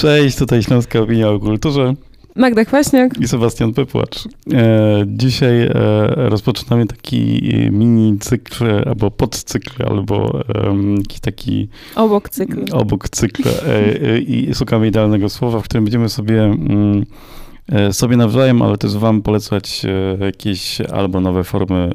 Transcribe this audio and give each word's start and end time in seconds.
Cześć, 0.00 0.38
tutaj 0.38 0.62
Śląska 0.62 1.00
Opinia 1.00 1.30
o 1.30 1.38
Kulturze. 1.38 1.94
Magda 2.36 2.64
Kwaśniak. 2.64 3.20
I 3.20 3.28
Sebastian 3.28 3.74
Pypłacz. 3.74 4.28
E, 4.52 5.04
dzisiaj 5.06 5.62
e, 5.62 5.72
rozpoczynamy 6.16 6.86
taki 6.86 7.42
mini 7.70 8.18
cykl, 8.18 8.64
albo 8.86 9.10
podcykl, 9.10 9.82
albo 9.86 10.40
e, 10.48 11.20
taki... 11.20 11.68
Obok 11.94 12.28
cyklu. 12.28 12.64
Obok 12.72 13.08
cyklu. 13.08 13.50
E, 13.66 14.02
e, 14.02 14.18
I 14.36 14.54
szukamy 14.54 14.88
idealnego 14.88 15.28
słowa, 15.28 15.60
w 15.60 15.64
którym 15.64 15.84
będziemy 15.84 16.08
sobie... 16.08 16.42
Mm, 16.42 17.06
e, 17.68 17.92
sobie 17.92 18.16
nawzajem, 18.16 18.62
ale 18.62 18.78
też 18.78 18.96
wam 18.96 19.22
polecać 19.22 19.82
jakieś 20.20 20.80
albo 20.80 21.20
nowe 21.20 21.44
formy 21.44 21.92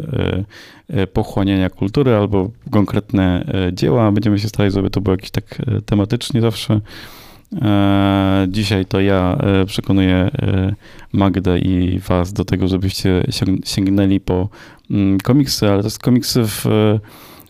pochłaniania 1.14 1.70
kultury, 1.70 2.16
albo 2.16 2.50
konkretne 2.72 3.46
dzieła. 3.74 4.12
Będziemy 4.12 4.40
się 4.40 4.50
starać, 4.50 4.74
żeby 4.74 4.90
to 4.90 5.02
było 5.02 5.14
jakieś 5.14 5.32
tak 5.32 5.62
tematycznie 5.86 6.42
zawsze. 6.42 6.82
E, 7.54 8.48
dzisiaj 8.50 8.86
to 8.86 9.00
ja 9.00 9.38
e, 9.40 9.66
przekonuję 9.66 10.16
e, 10.16 10.76
Magdę 11.14 11.60
i 11.60 12.00
Was 12.00 12.34
do 12.34 12.46
tego, 12.46 12.68
żebyście 12.68 13.24
sięgnęli 13.66 14.20
po 14.20 14.50
mm, 14.92 15.20
komiksy, 15.20 15.70
ale 15.70 15.82
to 15.82 15.88
jest 15.88 16.00
komiksy 16.00 16.42
w 16.46 16.66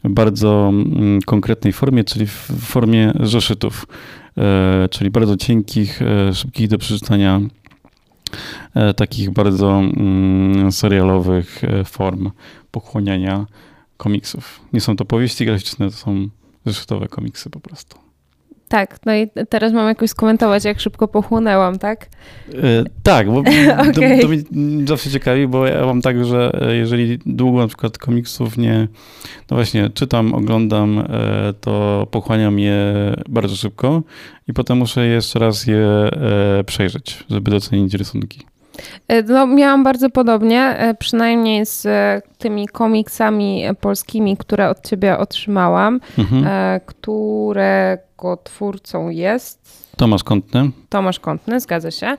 bardzo 0.03 0.72
mm, 0.73 1.22
konkretnej 1.22 1.73
formie, 1.73 2.03
czyli 2.03 2.27
w 2.27 2.52
formie 2.59 3.13
zeszytów, 3.20 3.88
czyli 4.89 5.09
bardzo 5.09 5.38
cienkich, 5.38 6.00
szybkich 6.34 6.67
do 6.67 6.77
przeczytania, 6.77 7.41
takich 8.95 9.31
bardzo 9.31 9.80
mm, 9.80 10.72
serialowych 10.72 11.62
form 11.86 12.31
pochłaniania 12.72 13.45
komiksów. 13.98 14.62
Nie 14.73 14.81
są 14.81 14.95
to 14.95 15.05
powieści 15.05 15.45
graficzne, 15.45 15.86
to 15.86 15.95
są 15.95 16.27
zeszytowe 16.66 17.08
komiksy 17.08 17.50
po 17.50 17.59
prostu. 17.59 18.05
Tak, 18.67 18.97
no 19.05 19.16
i 19.16 19.30
teraz 19.49 19.73
mam 19.73 19.88
jakoś 19.88 20.09
skomentować, 20.09 20.66
jak 20.66 20.80
szybko 20.80 21.08
pochłonęłam, 21.08 21.80
tak? 21.80 22.05
E, 22.53 22.83
tak, 23.03 23.31
bo 23.31 23.39
okay. 23.39 23.94
to, 23.94 24.02
to 24.22 24.27
mnie 24.27 24.44
zawsze 24.88 25.09
ciekawi, 25.09 25.47
bo 25.47 25.67
ja 25.67 25.85
mam 25.85 26.02
tak, 26.02 26.25
że 26.25 26.52
e, 26.61 26.75
jeżeli 26.75 27.19
długo 27.25 27.59
na 27.59 27.67
przykład 27.67 27.97
komiksów 27.97 28.57
nie, 28.57 28.88
no 29.52 29.57
właśnie, 29.57 29.89
czytam, 29.89 30.33
oglądam, 30.33 30.99
e, 30.99 31.53
to 31.61 32.07
pochłaniam 32.11 32.59
je 32.59 32.94
bardzo 33.30 33.55
szybko 33.55 34.03
i 34.47 34.53
potem 34.53 34.77
muszę 34.77 35.07
jeszcze 35.07 35.39
raz 35.39 35.67
je 35.67 36.09
przejrzeć, 36.66 37.23
żeby 37.29 37.52
docenić 37.52 37.94
rysunki. 37.94 38.45
No, 39.27 39.47
miałam 39.47 39.83
bardzo 39.83 40.09
podobnie, 40.09 40.94
przynajmniej 41.00 41.66
z 41.66 41.88
tymi 42.38 42.67
komiksami 42.67 43.63
polskimi, 43.81 44.38
które 44.38 44.69
od 44.69 44.88
ciebie 44.88 45.17
otrzymałam, 45.17 46.00
mhm. 46.17 46.45
które 46.85 47.97
jego 48.23 48.38
twórcą 48.38 49.09
jest. 49.09 49.85
Tomasz 49.97 50.23
Kątny. 50.23 50.69
Tomasz 50.89 51.19
Kątny, 51.19 51.59
zgadza 51.59 51.91
się. 51.91 52.17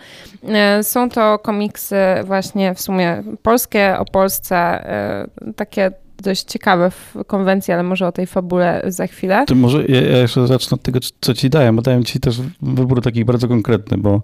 E, 0.49 0.83
są 0.83 1.11
to 1.11 1.39
komiksy 1.39 1.97
właśnie 2.25 2.75
w 2.75 2.81
sumie 2.81 3.23
polskie, 3.43 3.97
o 3.99 4.05
Polsce, 4.05 4.57
e, 4.57 5.29
takie 5.57 5.91
dość 6.23 6.45
ciekawe 6.45 6.91
w 6.91 7.15
konwencji, 7.27 7.75
ale 7.75 7.83
może 7.83 8.07
o 8.07 8.13
tej 8.13 8.27
fabule 8.27 8.83
za 8.87 9.07
chwilę. 9.07 9.45
To 9.47 9.55
może 9.55 9.85
ja, 9.85 10.03
ja 10.03 10.19
jeszcze 10.19 10.47
zacznę 10.47 10.75
od 10.75 10.83
tego, 10.83 10.99
co 11.21 11.35
ci 11.35 11.51
dają, 11.51 11.77
bo 11.77 11.83
dają 11.83 12.03
ci 12.03 12.21
też 12.21 12.41
wybór 12.63 13.03
taki 13.03 13.25
bardzo 13.25 13.49
konkretny, 13.49 13.99
bo 13.99 14.23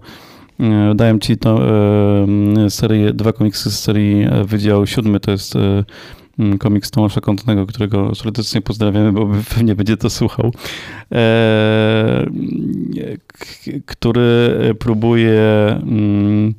e, 0.59 0.95
dają 0.95 1.19
ci 1.19 1.37
to 1.37 1.59
serię, 2.69 3.13
dwa 3.13 3.33
komiksy 3.33 3.71
z 3.71 3.79
serii 3.79 4.27
Wydział 4.45 4.87
Siódmy, 4.87 5.19
to 5.19 5.31
jest 5.31 5.53
komiks 6.59 6.91
Tomasza 6.91 7.21
Kątnego, 7.21 7.65
którego 7.65 8.15
serdecznie 8.15 8.61
pozdrawiamy, 8.61 9.11
bo 9.11 9.29
pewnie 9.55 9.75
będzie 9.75 9.97
to 9.97 10.09
słuchał, 10.09 10.51
e, 11.11 12.25
który 13.85 14.75
próbuje 14.79 15.41
mm, 15.81 16.53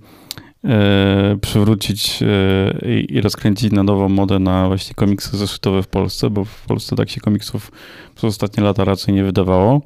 e, 0.65 1.37
przywrócić 1.41 2.23
e, 2.23 2.91
i 3.01 3.21
rozkręcić 3.21 3.73
na 3.73 3.83
nową 3.83 4.09
modę 4.09 4.39
na 4.39 4.69
właśnie 4.69 4.95
komiksy 4.95 5.37
zeszytowe 5.37 5.83
w 5.83 5.89
Polsce, 5.89 6.31
bo 6.31 6.45
w 6.45 6.67
Polsce 6.67 6.97
tak 6.97 7.11
się 7.11 7.21
komiksów 7.21 7.73
przez 8.15 8.25
ostatnie 8.25 8.63
lata 8.63 8.85
raczej 8.85 9.15
nie 9.15 9.25
wydawało. 9.25 9.83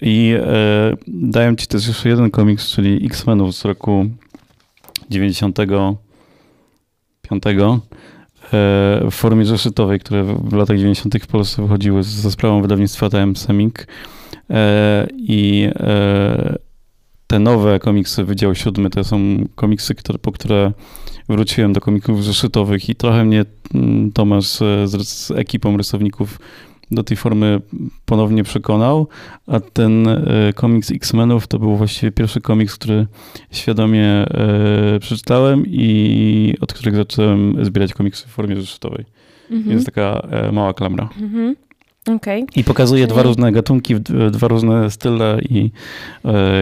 I 0.00 0.34
dają 1.06 1.56
ci 1.56 1.66
też 1.66 1.88
jeszcze 1.88 2.08
jeden 2.08 2.30
komiks, 2.30 2.70
czyli 2.70 3.06
X-Menów 3.06 3.54
z 3.54 3.64
roku 3.64 4.06
95 5.10 7.46
w 8.52 9.10
formie 9.10 9.44
zeszytowej, 9.44 10.00
które 10.00 10.24
w 10.24 10.52
latach 10.52 10.76
90. 10.76 11.14
w 11.22 11.26
Polsce 11.26 11.62
wychodziły 11.62 12.02
za 12.02 12.30
sprawą 12.30 12.62
wydawnictwa 12.62 13.10
TM 13.10 13.36
Semik. 13.36 13.86
E, 14.50 15.06
I 15.16 15.68
e, 15.74 16.56
te 17.26 17.38
nowe 17.38 17.78
komiksy, 17.78 18.24
Wydział 18.24 18.54
Siódmy, 18.54 18.90
to 18.90 19.04
są 19.04 19.18
komiksy, 19.54 19.94
które, 19.94 20.18
po 20.18 20.32
które 20.32 20.72
wróciłem 21.28 21.72
do 21.72 21.80
komików 21.80 22.24
zeszytowych 22.24 22.88
i 22.88 22.94
trochę 22.94 23.24
mnie 23.24 23.44
mm, 23.74 24.12
Tomasz 24.12 24.46
z, 24.46 25.08
z 25.08 25.30
ekipą 25.30 25.76
rysowników 25.76 26.38
do 26.90 27.02
tej 27.02 27.16
formy 27.16 27.60
ponownie 28.04 28.44
przekonał, 28.44 29.08
a 29.46 29.60
ten 29.60 30.08
e, 30.08 30.52
komiks 30.54 30.90
X-Menów 30.90 31.46
to 31.46 31.58
był 31.58 31.76
właściwie 31.76 32.12
pierwszy 32.12 32.40
komiks, 32.40 32.74
który 32.74 33.06
świadomie 33.50 34.06
e, 34.06 34.98
przeczytałem 35.00 35.64
i 35.66 36.54
od 36.60 36.72
których 36.72 36.96
zacząłem 36.96 37.64
zbierać 37.64 37.94
komiksy 37.94 38.26
w 38.26 38.30
formie 38.30 38.56
zeszytowej. 38.56 39.04
Mhm. 39.50 39.72
Jest 39.72 39.86
taka 39.86 40.28
e, 40.30 40.52
mała 40.52 40.74
klamra. 40.74 41.08
Mhm. 41.20 41.56
Okay. 42.16 42.44
I 42.56 42.64
pokazuje 42.64 43.06
dwa 43.06 43.22
różne 43.22 43.52
gatunki, 43.52 43.94
dwa 44.30 44.48
różne 44.48 44.90
style 44.90 45.38
i 45.50 45.70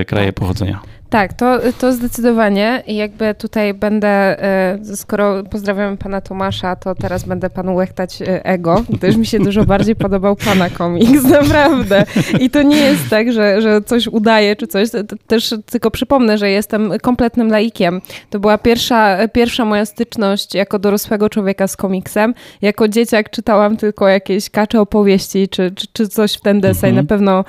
kraje 0.07 0.27
tak. 0.27 0.35
pochodzenia. 0.35 0.81
Tak, 1.15 1.33
to, 1.33 1.59
to 1.79 1.93
zdecydowanie. 1.93 2.83
I 2.87 2.97
jakby 2.97 3.35
tutaj 3.35 3.75
będę, 3.75 4.09
e, 4.09 4.79
skoro 4.97 5.43
pozdrawiam 5.51 5.97
pana 5.97 6.21
Tomasza, 6.21 6.77
to 6.77 6.95
teraz 6.95 7.25
będę 7.25 7.51
panu 7.51 7.75
łechtać 7.75 8.23
e, 8.23 8.45
ego, 8.45 8.85
gdyż 8.89 9.17
mi 9.17 9.27
się 9.27 9.39
dużo 9.39 9.65
bardziej 9.65 9.97
podobał 9.97 10.37
pana 10.37 10.71
komiks, 10.71 11.25
naprawdę. 11.41 12.05
I 12.41 12.51
to 12.51 12.63
nie 12.63 12.77
jest 12.77 13.11
tak, 13.11 13.33
że, 13.33 13.63
że 13.63 13.83
coś 13.83 14.07
udaje 14.07 14.57
czy 14.57 14.67
coś. 14.67 14.89
Też 15.27 15.55
tylko 15.67 15.91
przypomnę, 15.91 16.39
że 16.39 16.51
jestem 16.51 16.93
kompletnym 17.03 17.49
laikiem. 17.49 18.01
To 18.31 18.41
była 18.41 18.59
pierwsza, 18.59 19.29
pierwsza 19.29 19.65
moja 19.65 19.87
styczność 19.87 20.55
jako 20.55 20.79
dorosłego 20.79 21.29
człowieka 21.29 21.69
z 21.69 21.77
komiksem. 21.77 22.35
Jako 22.63 22.89
dzieciak 22.89 23.31
czytałam 23.31 23.77
tylko 23.77 24.09
jakieś 24.09 24.51
kacze 24.51 24.81
opowieści 24.81 25.49
czy, 25.49 25.71
czy, 25.71 25.87
czy 25.93 26.09
coś 26.09 26.35
w 26.35 26.41
ten 26.41 26.61
deseń, 26.61 26.91
mhm. 26.91 27.07
na 27.07 27.09
pewno 27.09 27.45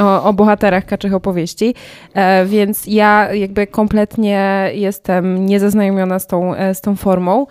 o, 0.00 0.24
o 0.24 0.32
bohaterach 0.32 0.86
kaczych 0.86 1.14
opowieści. 1.14 1.74
E, 2.14 2.46
więc 2.46 2.86
ja 2.86 3.09
jakby 3.32 3.66
kompletnie 3.66 4.70
jestem 4.74 5.46
niezaznajomiona 5.46 6.18
z 6.18 6.26
tą, 6.26 6.54
e, 6.54 6.74
z 6.74 6.80
tą 6.80 6.96
formą 6.96 7.46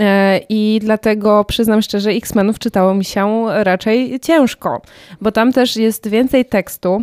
e, 0.00 0.40
i 0.48 0.78
dlatego 0.82 1.44
przyznam 1.44 1.82
szczerze, 1.82 2.10
X-Menów 2.10 2.58
czytało 2.58 2.94
mi 2.94 3.04
się 3.04 3.44
raczej 3.48 4.20
ciężko, 4.20 4.82
bo 5.20 5.32
tam 5.32 5.52
też 5.52 5.76
jest 5.76 6.08
więcej 6.08 6.44
tekstu 6.44 7.02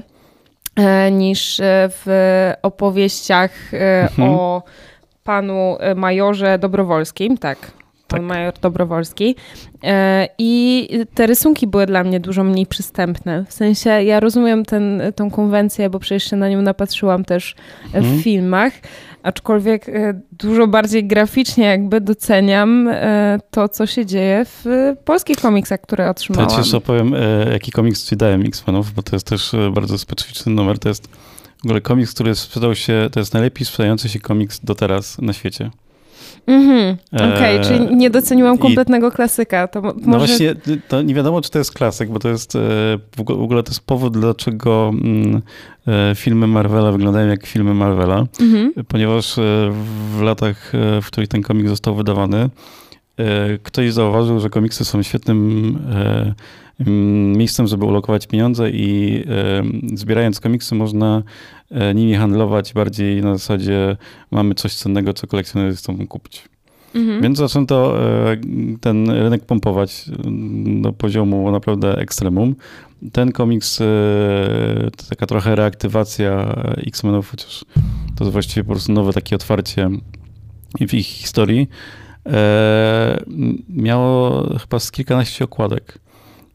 e, 0.76 1.12
niż 1.12 1.62
w 1.64 2.54
opowieściach 2.62 3.52
mhm. 3.74 4.30
o 4.30 4.64
panu 5.24 5.78
majorze 5.96 6.60
Dobrowolskim, 6.60 7.38
tak 7.38 7.58
tak. 8.08 8.22
major 8.22 8.54
Dobrowolski. 8.62 9.36
E, 9.84 10.28
I 10.38 10.90
te 11.14 11.28
rysunki 11.28 11.68
były 11.68 11.86
dla 11.86 12.04
mnie 12.04 12.20
dużo 12.20 12.44
mniej 12.44 12.66
przystępne. 12.66 13.46
W 13.50 13.54
sensie 13.54 13.90
ja 13.90 14.20
rozumiem 14.20 14.66
ten, 14.66 15.02
tą 15.16 15.32
konwencję, 15.32 15.90
bo 15.90 16.00
przecież 16.00 16.24
się 16.30 16.36
na 16.36 16.50
nią 16.50 16.62
napatrzyłam 16.62 17.26
też 17.26 17.56
w 17.92 17.96
mhm. 17.96 18.22
filmach, 18.22 18.74
aczkolwiek 19.24 19.90
e, 19.90 20.22
dużo 20.32 20.68
bardziej 20.68 21.08
graficznie 21.08 21.66
jakby 21.66 22.02
doceniam 22.02 22.88
e, 22.88 23.40
to, 23.52 23.70
co 23.70 23.86
się 23.86 24.06
dzieje 24.06 24.46
w 24.46 24.66
polskich 25.06 25.38
komiksach, 25.38 25.82
które 25.82 26.10
otrzymałam. 26.10 26.50
Ja 26.50 26.56
ci 26.56 26.62
jeszcze 26.62 26.78
opowiem, 26.78 27.16
jaki 27.52 27.72
komiks 27.72 28.10
ci 28.10 28.18
dałem 28.18 28.42
X-Menów, 28.42 28.94
bo 28.94 29.04
to 29.04 29.16
jest 29.16 29.28
też 29.28 29.52
bardzo 29.74 29.98
specyficzny 29.98 30.52
numer. 30.52 30.80
To 30.80 30.90
jest 30.90 31.08
w 31.62 31.66
ogóle 31.66 31.82
komiks, 31.82 32.14
który 32.14 32.36
sprzedał 32.36 32.76
się, 32.76 33.10
to 33.12 33.20
jest 33.20 33.34
najlepiej 33.34 33.66
sprzedający 33.66 34.10
się 34.10 34.20
komiks 34.20 34.60
do 34.60 34.76
teraz 34.76 35.18
na 35.22 35.34
świecie. 35.34 35.72
Mhm, 36.48 36.98
okej, 37.12 37.60
okay, 37.60 37.66
czyli 37.66 37.96
nie 37.96 38.10
doceniłam 38.10 38.58
kompletnego 38.58 39.10
I, 39.10 39.12
klasyka. 39.12 39.68
To 39.68 39.82
no 39.82 39.94
może... 39.94 40.06
No 40.06 40.18
właśnie, 40.18 40.56
to 40.88 41.02
nie 41.02 41.14
wiadomo, 41.14 41.42
czy 41.42 41.52
to 41.52 41.60
jest 41.60 41.72
klasyk, 41.72 42.10
bo 42.10 42.20
to 42.20 42.30
jest 42.30 42.56
e, 42.56 42.60
w 43.18 43.22
ogóle 43.22 43.64
to 43.64 43.72
jest 43.72 43.86
powód, 43.86 44.14
dlaczego 44.14 44.92
mm, 44.94 45.42
e, 45.88 46.16
filmy 46.16 46.48
Marvela 46.48 46.92
wyglądają 46.92 47.28
jak 47.28 47.46
filmy 47.46 47.74
Marvela, 47.74 48.26
mhm. 48.40 48.74
ponieważ 48.88 49.38
e, 49.38 49.42
w 50.18 50.22
latach, 50.22 50.72
w 51.02 51.08
których 51.08 51.30
ten 51.30 51.42
komik 51.42 51.70
został 51.70 51.96
wydawany, 51.96 52.50
ktoś 53.64 53.94
zauważył, 53.94 54.40
że 54.40 54.50
komiksy 54.50 54.86
są 54.86 55.04
świetnym 55.04 55.78
miejscem, 57.36 57.68
żeby 57.68 57.86
ulokować 57.86 58.28
pieniądze 58.28 58.70
i 58.70 59.24
zbierając 59.94 60.40
komiksy 60.40 60.76
można 60.76 61.24
nimi 61.96 62.14
handlować 62.14 62.74
bardziej 62.74 63.22
na 63.22 63.38
zasadzie 63.38 63.98
mamy 64.32 64.56
coś 64.56 64.76
cennego, 64.76 65.14
co 65.14 65.28
kolekcjonerzy 65.28 65.78
chcą 65.78 66.08
kupić. 66.08 66.50
Mhm. 66.96 67.22
Więc 67.22 67.38
zaczęto 67.38 68.04
e, 68.32 68.38
ten 68.82 69.10
rynek 69.10 69.46
pompować 69.46 70.06
do 70.82 70.94
poziomu 70.94 71.52
naprawdę 71.52 71.98
ekstremum. 71.98 72.56
Ten 73.12 73.32
komiks 73.32 73.78
to 74.98 75.06
taka 75.10 75.26
trochę 75.26 75.56
reaktywacja 75.56 76.56
X-Menów, 76.88 77.32
chociaż 77.32 77.66
to 78.16 78.24
jest 78.24 78.32
właściwie 78.34 78.64
po 78.64 78.72
prostu 78.72 78.92
nowe 78.94 79.14
takie 79.14 79.36
otwarcie 79.36 79.90
w 80.88 80.94
ich 80.94 81.06
historii. 81.08 81.68
Miało 83.70 84.44
chyba 84.60 84.80
z 84.80 84.92
kilkanaście 84.92 85.46
okładek. 85.46 86.00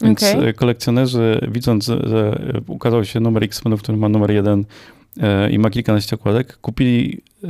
Więc 0.03 0.23
okay. 0.23 0.53
kolekcjonerzy, 0.53 1.47
widząc, 1.51 1.85
że 1.85 2.39
ukazał 2.67 3.05
się 3.05 3.19
numer 3.19 3.43
X-Menów, 3.43 3.81
który 3.81 3.97
ma 3.97 4.09
numer 4.09 4.31
jeden 4.31 4.65
e, 5.19 5.51
i 5.51 5.59
ma 5.59 5.69
kilkanaście 5.69 6.15
okładek, 6.15 6.57
kupili 6.57 7.21
e, 7.43 7.49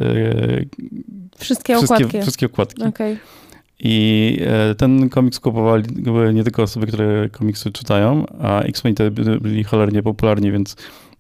wszystkie, 1.38 1.78
okładki. 1.78 2.22
Wszystkie 2.22 2.46
okładki. 2.46 2.84
Okay. 2.84 3.18
I 3.80 4.38
e, 4.42 4.76
ten 4.76 5.10
komiks 5.10 5.40
kupowali 5.40 5.84
nie 6.34 6.44
tylko 6.44 6.64
osoby, 6.64 6.88
które 6.88 7.30
komiksy 7.30 7.72
czytają, 7.72 8.26
a 8.42 8.62
X-Men 8.62 8.96
byli 9.42 9.64
cholernie 9.64 10.04
popularni, 10.04 10.52
więc 10.52 10.76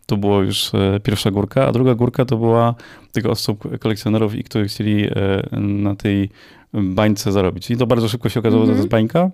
to 0.05 0.17
była 0.17 0.43
już 0.43 0.71
pierwsza 1.03 1.31
górka, 1.31 1.67
a 1.67 1.71
druga 1.71 1.95
górka 1.95 2.25
to 2.25 2.37
była 2.37 2.75
tych 3.11 3.25
osób, 3.25 3.79
kolekcjonerów, 3.79 4.35
i 4.35 4.43
którzy 4.43 4.65
chcieli 4.65 5.09
na 5.51 5.95
tej 5.95 6.29
bańce 6.73 7.31
zarobić. 7.31 7.71
I 7.71 7.77
to 7.77 7.87
bardzo 7.87 8.09
szybko 8.09 8.29
się 8.29 8.39
okazało, 8.39 8.63
mm 8.63 8.75
-hmm. 8.75 8.77
że 8.77 8.77
to 8.77 8.83
jest 8.83 8.91
bańka 8.91 9.31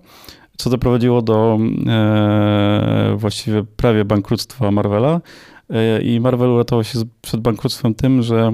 co 0.60 0.70
doprowadziło 0.70 1.22
do 1.22 1.58
e, 1.86 3.14
właściwie 3.16 3.64
prawie 3.76 4.04
bankructwa 4.04 4.70
Marvela. 4.70 5.20
E, 5.70 6.02
I 6.02 6.20
Marvel 6.20 6.48
uratował 6.48 6.84
się 6.84 6.98
przed 7.22 7.40
bankructwem 7.40 7.94
tym, 7.94 8.22
że 8.22 8.52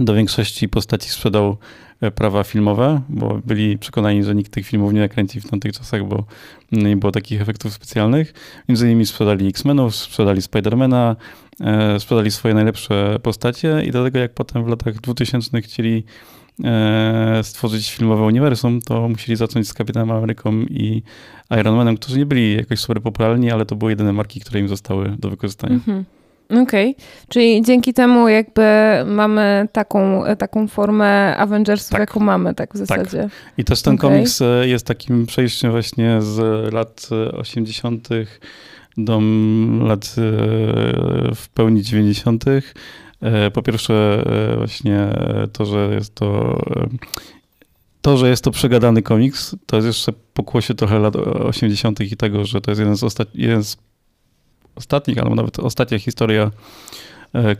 do 0.00 0.14
większości 0.14 0.68
postaci 0.68 1.10
sprzedał 1.10 1.56
e, 2.00 2.10
prawa 2.10 2.44
filmowe, 2.44 3.00
bo 3.08 3.40
byli 3.44 3.78
przekonani, 3.78 4.24
że 4.24 4.34
nikt 4.34 4.52
tych 4.52 4.66
filmów 4.66 4.92
nie 4.92 5.00
nakręci 5.00 5.40
w 5.40 5.50
tamtych 5.50 5.72
czasach, 5.72 6.04
bo 6.04 6.24
nie 6.72 6.96
było 6.96 7.12
takich 7.12 7.42
efektów 7.42 7.72
specjalnych. 7.72 8.32
Między 8.68 8.86
innymi 8.86 9.06
sprzedali 9.06 9.48
X-Menów, 9.48 9.96
sprzedali 9.96 10.42
Spidermana, 10.42 11.16
e, 11.60 12.00
sprzedali 12.00 12.30
swoje 12.30 12.54
najlepsze 12.54 13.18
postacie 13.22 13.82
i 13.84 13.90
dlatego 13.90 14.18
jak 14.18 14.34
potem 14.34 14.64
w 14.64 14.68
latach 14.68 14.94
2000 14.94 15.60
chcieli 15.60 16.04
stworzyć 17.42 17.92
filmowe 17.92 18.22
uniwersum, 18.22 18.80
to 18.80 19.08
musieli 19.08 19.36
zacząć 19.36 19.68
z 19.68 19.74
Kapitanem 19.74 20.10
Ameryką 20.10 20.52
i 20.60 21.02
Iron 21.60 21.76
Manem, 21.76 21.96
którzy 21.96 22.18
nie 22.18 22.26
byli 22.26 22.56
jakoś 22.56 22.78
super 22.78 23.02
popularni, 23.02 23.50
ale 23.50 23.66
to 23.66 23.76
były 23.76 23.90
jedyne 23.90 24.12
marki, 24.12 24.40
które 24.40 24.60
im 24.60 24.68
zostały 24.68 25.16
do 25.18 25.30
wykorzystania. 25.30 25.74
Mhm. 25.74 26.04
Okej, 26.62 26.90
okay. 26.90 27.04
czyli 27.28 27.62
dzięki 27.62 27.94
temu 27.94 28.28
jakby 28.28 28.62
mamy 29.06 29.68
taką, 29.72 30.22
taką 30.38 30.68
formę 30.68 31.36
Avengersów, 31.36 31.90
tak. 31.90 32.00
jaką 32.00 32.20
mamy, 32.20 32.54
tak 32.54 32.74
w 32.74 32.78
tak. 32.78 32.88
zasadzie. 32.88 33.22
Tak. 33.22 33.30
I 33.58 33.64
też 33.64 33.82
ten 33.82 33.94
okay. 33.94 34.10
komiks 34.10 34.42
e, 34.42 34.68
jest 34.68 34.86
takim 34.86 35.26
przejściem 35.26 35.70
właśnie 35.70 36.22
z 36.22 36.72
lat 36.72 37.08
80. 37.32 38.08
do 38.96 39.20
lat 39.80 40.14
e, 40.18 40.20
w 41.34 41.48
pełni 41.54 41.82
90. 41.82 42.44
E, 43.22 43.50
po 43.50 43.62
pierwsze, 43.62 44.24
e, 44.52 44.56
właśnie 44.56 45.08
to, 45.52 45.66
że 45.66 45.90
jest 45.94 46.14
to. 46.14 46.60
E, 46.76 46.88
to, 48.02 48.16
że 48.16 48.28
jest 48.28 48.44
to 48.44 48.50
przegadany 48.50 49.02
komiks, 49.02 49.56
to 49.66 49.76
jest 49.76 49.86
jeszcze 49.86 50.12
pokłosie 50.34 50.74
trochę 50.74 50.98
lat 50.98 51.16
80. 51.16 52.00
i 52.00 52.16
tego, 52.16 52.44
że 52.44 52.60
to 52.60 52.70
jest 52.70 52.78
jeden 52.78 52.96
z, 52.96 53.04
ostat... 53.04 53.28
jeden 53.34 53.64
z 53.64 53.76
ostatnich, 54.74 55.18
albo 55.18 55.34
nawet 55.34 55.58
ostatnia 55.58 55.98
historia 55.98 56.50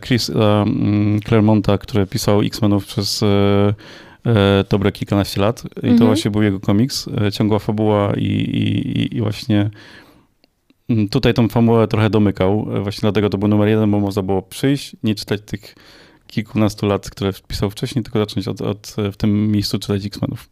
Chris 0.05 0.29
mm, 0.29 1.19
Claremonta, 1.21 1.77
który 1.77 2.07
pisał 2.07 2.41
X-Menów 2.41 2.85
przez 2.85 3.21
dobre 4.69 4.91
kilkanaście 4.91 5.41
lat. 5.41 5.63
I 5.63 5.77
mhm. 5.77 5.97
to 5.97 6.05
właśnie 6.05 6.31
był 6.31 6.41
jego 6.41 6.59
komiks, 6.59 7.09
ciągła 7.33 7.59
fabuła 7.59 8.13
i, 8.17 8.25
i, 8.25 9.17
i 9.17 9.21
właśnie 9.21 9.69
tutaj 11.11 11.33
tą 11.33 11.47
formułę 11.47 11.87
trochę 11.87 12.09
domykał. 12.09 12.67
E, 12.75 12.81
właśnie 12.81 13.01
dlatego 13.01 13.29
to 13.29 13.37
był 13.37 13.47
numer 13.47 13.67
jeden, 13.67 13.91
bo 13.91 13.99
można 13.99 14.21
było 14.21 14.41
przyjść, 14.41 14.95
nie 15.03 15.15
czytać 15.15 15.41
tych 15.45 15.75
kilkunastu 16.27 16.85
lat, 16.85 17.09
które 17.09 17.33
wpisał 17.33 17.69
wcześniej, 17.69 18.03
tylko 18.03 18.19
zacząć 18.19 18.47
od, 18.47 18.61
od 18.61 18.95
w 19.11 19.17
tym 19.17 19.51
miejscu 19.51 19.79
czytać 19.79 20.05
X-Menów. 20.05 20.49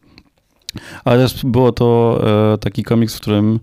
Ale 1.06 1.24
też 1.24 1.46
było 1.46 1.72
to 1.72 2.22
e, 2.54 2.58
taki 2.58 2.84
komiks, 2.84 3.16
w 3.16 3.22
którym 3.22 3.60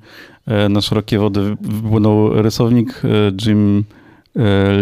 e, 0.47 0.69
na 0.69 0.81
szerokie 0.81 1.19
wody 1.19 1.57
wypłynął 1.61 2.43
rysownik 2.43 3.03
e, 3.05 3.09
Jim 3.47 3.79
e, 3.79 3.98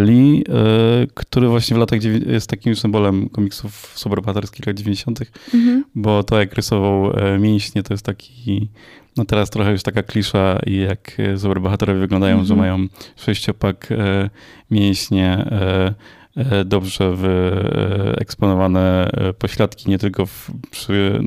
Lee, 0.05 0.43
e, 0.49 1.07
który 1.13 1.47
właśnie 1.47 1.75
w 1.75 1.79
latach 1.79 2.03
jest 2.03 2.49
takim 2.49 2.75
symbolem 2.75 3.29
komiksów 3.29 3.91
superbohaterskich 3.95 4.67
lat 4.67 4.77
90., 4.77 5.19
mhm. 5.53 5.83
bo 5.95 6.23
to 6.23 6.39
jak 6.39 6.53
rysował 6.53 7.11
mięśnie, 7.39 7.83
to 7.83 7.93
jest 7.93 8.05
taki 8.05 8.69
no 9.17 9.25
teraz 9.25 9.49
trochę 9.49 9.71
już 9.71 9.83
taka 9.83 10.03
klisza 10.03 10.59
i 10.65 10.77
jak 10.77 11.17
superbohaterowie 11.37 11.99
wyglądają, 11.99 12.37
-hmm. 12.37 12.45
że 12.45 12.53
mhm. 12.53 12.59
mają 12.59 12.87
sześciopak 13.15 13.91
e, 13.91 14.29
mięśnie, 14.71 15.31
e, 15.51 15.93
e, 16.35 16.65
dobrze 16.65 17.15
wyeksponowane 17.15 19.11
e, 19.11 19.33
pośladki, 19.33 19.89
nie 19.89 19.97
tylko 19.97 20.25
w, 20.25 20.51
przy, 20.71 21.21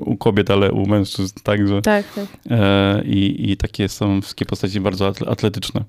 u 0.00 0.16
kobiet, 0.16 0.50
ale 0.50 0.72
u 0.72 0.86
mężczyzn 0.86 1.34
także. 1.42 1.82
Tak, 1.82 2.12
tak. 2.14 2.26
E, 2.50 3.02
I, 3.04 3.50
I 3.50 3.56
takie 3.56 3.88
są 3.88 4.20
wszystkie 4.20 4.46
postaci 4.46 4.80
bardzo 4.80 5.06
atletyczne. 5.26 5.84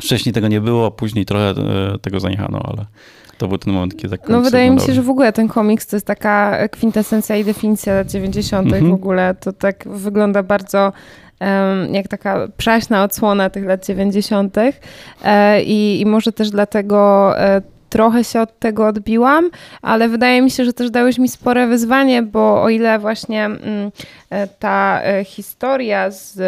Wcześniej 0.00 0.32
tego 0.32 0.48
nie 0.48 0.60
było, 0.60 0.90
później 0.90 1.24
trochę 1.24 1.50
e, 1.50 1.98
tego 1.98 2.20
zaniechano, 2.20 2.60
ale 2.64 2.86
to 3.38 3.48
był 3.48 3.58
ten 3.58 3.72
moment, 3.72 3.96
kiedy 3.96 4.18
tak 4.18 4.28
No 4.28 4.40
wydaje 4.40 4.70
mi 4.70 4.80
się, 4.80 4.92
że 4.92 5.02
w 5.02 5.10
ogóle 5.10 5.32
ten 5.32 5.48
komiks 5.48 5.86
to 5.86 5.96
jest 5.96 6.06
taka 6.06 6.68
kwintesencja 6.68 7.36
i 7.36 7.44
definicja 7.44 7.94
lat 7.94 8.10
90. 8.10 8.68
Mm 8.68 8.84
-hmm. 8.84 8.90
w 8.90 8.94
ogóle. 8.94 9.34
To 9.40 9.52
tak 9.52 9.84
wygląda 9.88 10.42
bardzo 10.42 10.92
jak 11.92 12.08
taka 12.08 12.48
przaśna 12.56 13.04
odsłona 13.04 13.50
tych 13.50 13.64
lat 13.64 13.86
90. 13.86 14.56
E, 15.24 15.62
i, 15.62 16.00
i 16.00 16.06
może 16.06 16.32
też 16.32 16.50
dlatego 16.50 17.32
e, 17.38 17.62
trochę 17.88 18.24
się 18.24 18.40
od 18.40 18.58
tego 18.58 18.86
odbiłam, 18.86 19.50
ale 19.82 20.08
wydaje 20.08 20.42
mi 20.42 20.50
się, 20.50 20.64
że 20.64 20.72
też 20.72 20.90
dałeś 20.90 21.18
mi 21.18 21.28
spore 21.28 21.66
wyzwanie, 21.66 22.22
bo 22.22 22.62
o 22.62 22.68
ile 22.68 22.98
właśnie 22.98 23.44
mm, 23.44 23.90
ta 24.58 25.00
historia 25.24 26.10
z 26.10 26.38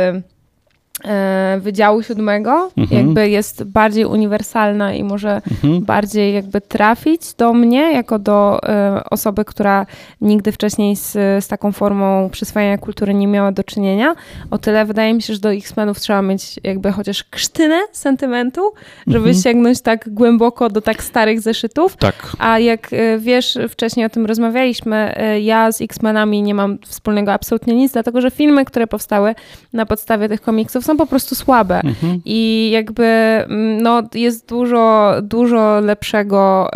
Wydziału 1.60 2.02
Siódmego, 2.02 2.70
mhm. 2.76 3.06
jakby 3.06 3.28
jest 3.28 3.64
bardziej 3.64 4.04
uniwersalna 4.04 4.94
i 4.94 5.04
może 5.04 5.42
mhm. 5.50 5.84
bardziej 5.84 6.34
jakby 6.34 6.60
trafić 6.60 7.34
do 7.34 7.52
mnie, 7.52 7.92
jako 7.92 8.18
do 8.18 8.60
e, 8.62 9.04
osoby, 9.10 9.44
która 9.44 9.86
nigdy 10.20 10.52
wcześniej 10.52 10.96
z, 10.96 11.12
z 11.44 11.48
taką 11.48 11.72
formą 11.72 12.30
przyswajania 12.30 12.78
kultury 12.78 13.14
nie 13.14 13.26
miała 13.26 13.52
do 13.52 13.64
czynienia. 13.64 14.14
O 14.50 14.58
tyle 14.58 14.84
wydaje 14.84 15.14
mi 15.14 15.22
się, 15.22 15.34
że 15.34 15.40
do 15.40 15.52
X-Menów 15.52 16.00
trzeba 16.00 16.22
mieć 16.22 16.60
jakby 16.64 16.92
chociaż 16.92 17.24
krztynę 17.24 17.80
sentymentu, 17.92 18.72
żeby 19.06 19.28
mhm. 19.28 19.42
sięgnąć 19.42 19.80
tak 19.80 20.08
głęboko 20.14 20.70
do 20.70 20.80
tak 20.80 21.02
starych 21.02 21.40
zeszytów. 21.40 21.96
Tak. 21.96 22.32
A 22.38 22.58
jak 22.58 22.92
e, 22.92 23.18
wiesz, 23.18 23.58
wcześniej 23.68 24.06
o 24.06 24.08
tym 24.08 24.26
rozmawialiśmy, 24.26 25.14
ja 25.42 25.72
z 25.72 25.80
X-Menami 25.80 26.42
nie 26.42 26.54
mam 26.54 26.78
wspólnego 26.78 27.32
absolutnie 27.32 27.74
nic, 27.74 27.92
dlatego 27.92 28.20
że 28.20 28.30
filmy, 28.30 28.64
które 28.64 28.86
powstały 28.86 29.34
na 29.72 29.86
podstawie 29.86 30.28
tych 30.28 30.40
komiksów 30.40 30.83
są 30.84 30.96
po 30.96 31.06
prostu 31.06 31.34
słabe. 31.34 31.80
Mhm. 31.84 32.20
I 32.24 32.70
jakby 32.72 33.04
mm, 33.04 33.82
no, 33.82 34.02
jest 34.14 34.48
dużo, 34.48 35.14
dużo 35.22 35.80
lepszego 35.80 36.70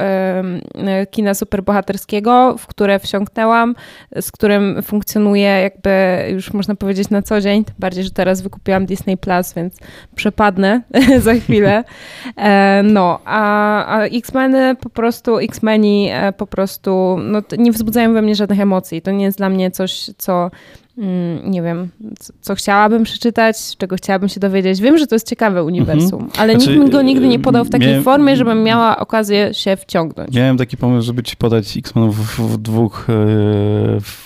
y, 1.03 1.07
kina 1.07 1.35
superbohaterskiego, 1.35 2.55
w 2.59 2.67
które 2.67 2.99
wsiąknęłam, 2.99 3.75
z 4.21 4.33
którym 4.33 4.83
funkcjonuje 4.83 5.49
jakby 5.49 6.19
już 6.33 6.53
można 6.53 6.75
powiedzieć 6.75 7.11
na 7.11 7.23
co 7.23 7.41
dzień, 7.41 7.65
tym 7.65 7.75
bardziej, 7.79 8.05
że 8.05 8.11
teraz 8.11 8.41
wykupiłam 8.43 8.87
Disney 8.87 9.17
Plus, 9.17 9.55
więc 9.55 9.77
przepadnę 10.15 10.83
za 11.19 11.35
chwilę. 11.35 11.85
E, 12.37 12.83
no, 12.85 13.21
a, 13.25 13.99
a 13.99 14.05
X-Meny 14.05 14.77
po 14.81 14.91
prostu, 14.91 15.39
X-Meni 15.39 16.09
e, 16.13 16.33
po 16.33 16.47
prostu 16.47 17.17
no, 17.23 17.43
nie 17.59 17.73
wzbudzają 17.73 18.13
we 18.13 18.23
mnie 18.23 18.35
żadnych 18.35 18.61
emocji. 18.61 19.03
To 19.03 19.11
nie 19.11 19.25
jest 19.25 19.39
dla 19.39 19.49
mnie 19.49 19.71
coś, 19.71 20.11
co 20.19 20.51
nie 21.45 21.63
wiem, 21.63 21.89
co 22.41 22.55
chciałabym 22.55 23.03
przeczytać, 23.03 23.57
czego 23.79 23.97
chciałabym 23.97 24.29
się 24.29 24.41
dowiedzieć. 24.41 24.81
Wiem, 24.81 24.99
że 24.99 25.07
to 25.07 25.15
jest 25.15 25.29
ciekawe 25.29 25.65
uniwersum, 25.65 26.23
mhm. 26.23 26.31
ale 26.39 26.53
znaczy, 26.53 26.71
nikt 26.71 26.85
mi 26.85 26.91
go 26.91 27.03
nigdy 27.03 27.29
nie 27.29 27.39
podał 27.39 27.65
w 27.65 27.71
takiej 27.71 27.89
miałem, 27.89 28.05
formie, 28.05 28.37
żebym 28.37 28.63
miała 28.63 28.99
okazję 28.99 29.55
się 29.55 29.77
wciągnąć. 29.77 30.35
Miałem 30.35 30.57
taki 30.57 30.77
pomysł, 30.77 31.07
żeby 31.07 31.23
ci 31.23 31.37
podać 31.37 31.77
X-Menów 31.77 32.17
w, 32.17 32.41
w, 32.41 32.57
dwóch 32.57 33.07
e, 33.11 33.15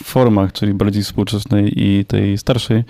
formach, 0.04 0.52
czyli 0.52 0.74
bardziej 0.74 1.02
współczesnej 1.02 1.72
i 1.76 2.04
tej 2.04 2.38
starszej. 2.38 2.84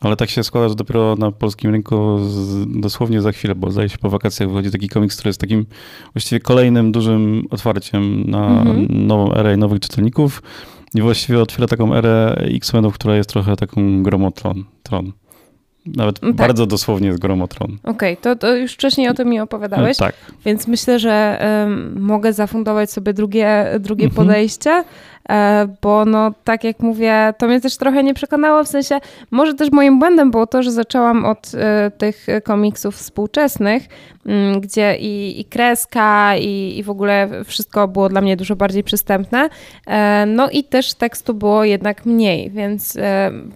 Ale 0.00 0.16
tak 0.16 0.30
się 0.30 0.44
składa, 0.44 0.68
że 0.68 0.74
dopiero 0.74 1.16
na 1.16 1.32
polskim 1.32 1.70
rynku 1.70 2.18
z, 2.18 2.66
dosłownie 2.80 3.22
za 3.22 3.32
chwilę, 3.32 3.54
bo 3.54 3.70
zdaje 3.70 3.88
się 3.88 3.98
po 3.98 4.10
wakacjach 4.10 4.48
wychodzi 4.48 4.70
taki 4.70 4.88
komiks, 4.88 5.16
który 5.16 5.28
jest 5.28 5.40
takim 5.40 5.66
właściwie 6.14 6.40
kolejnym 6.40 6.92
dużym 6.92 7.46
otwarciem 7.50 8.30
na 8.30 8.48
mhm. 8.48 9.06
nową 9.06 9.34
erę 9.34 9.56
nowych 9.56 9.80
czytelników. 9.80 10.42
I 10.94 11.02
właściwie 11.02 11.40
otwiera 11.40 11.66
taką 11.66 11.94
erę 11.94 12.36
X-Menów, 12.54 12.94
która 12.94 13.16
jest 13.16 13.30
trochę 13.30 13.56
taką 13.56 14.02
gromotron. 14.02 14.64
Tron. 14.82 15.12
Nawet 15.96 16.20
tak. 16.20 16.32
bardzo 16.32 16.66
dosłownie 16.66 17.08
jest 17.08 17.20
gromotron. 17.20 17.78
Okej, 17.82 18.12
okay, 18.12 18.16
to, 18.16 18.36
to, 18.36 18.56
już 18.56 18.72
wcześniej 18.72 19.08
o 19.08 19.14
tym 19.14 19.28
mi 19.28 19.40
opowiadałeś. 19.40 19.96
Tak. 19.96 20.14
Więc 20.44 20.66
myślę, 20.66 20.98
że 20.98 21.38
um, 21.64 22.00
mogę 22.00 22.32
zafundować 22.32 22.90
sobie 22.90 23.12
drugie, 23.12 23.66
drugie 23.80 24.04
mhm. 24.04 24.26
podejście. 24.26 24.84
E, 25.30 25.68
bo 25.82 26.04
no 26.04 26.32
tak 26.44 26.64
jak 26.64 26.80
mówię, 26.80 27.34
to 27.38 27.46
mnie 27.46 27.60
też 27.60 27.76
trochę 27.76 28.02
nie 28.02 28.14
przekonało, 28.14 28.64
w 28.64 28.68
sensie 28.68 28.98
może 29.30 29.54
też 29.54 29.70
moim 29.72 29.98
błędem 29.98 30.30
było 30.30 30.46
to, 30.46 30.62
że 30.62 30.72
zaczęłam 30.72 31.24
od 31.24 31.52
e, 31.54 31.90
tych 31.90 32.26
komiksów 32.44 32.96
współczesnych, 32.96 33.82
mm, 34.26 34.60
gdzie 34.60 34.96
i, 34.96 35.40
i 35.40 35.44
kreska 35.44 36.36
i, 36.36 36.78
i 36.78 36.82
w 36.82 36.90
ogóle 36.90 37.28
wszystko 37.44 37.88
było 37.88 38.08
dla 38.08 38.20
mnie 38.20 38.36
dużo 38.36 38.56
bardziej 38.56 38.84
przystępne, 38.84 39.48
no 40.26 40.50
i 40.50 40.64
też 40.64 40.94
tekstu 40.94 41.34
było 41.34 41.64
jednak 41.64 42.06
mniej, 42.06 42.50
więc 42.50 42.98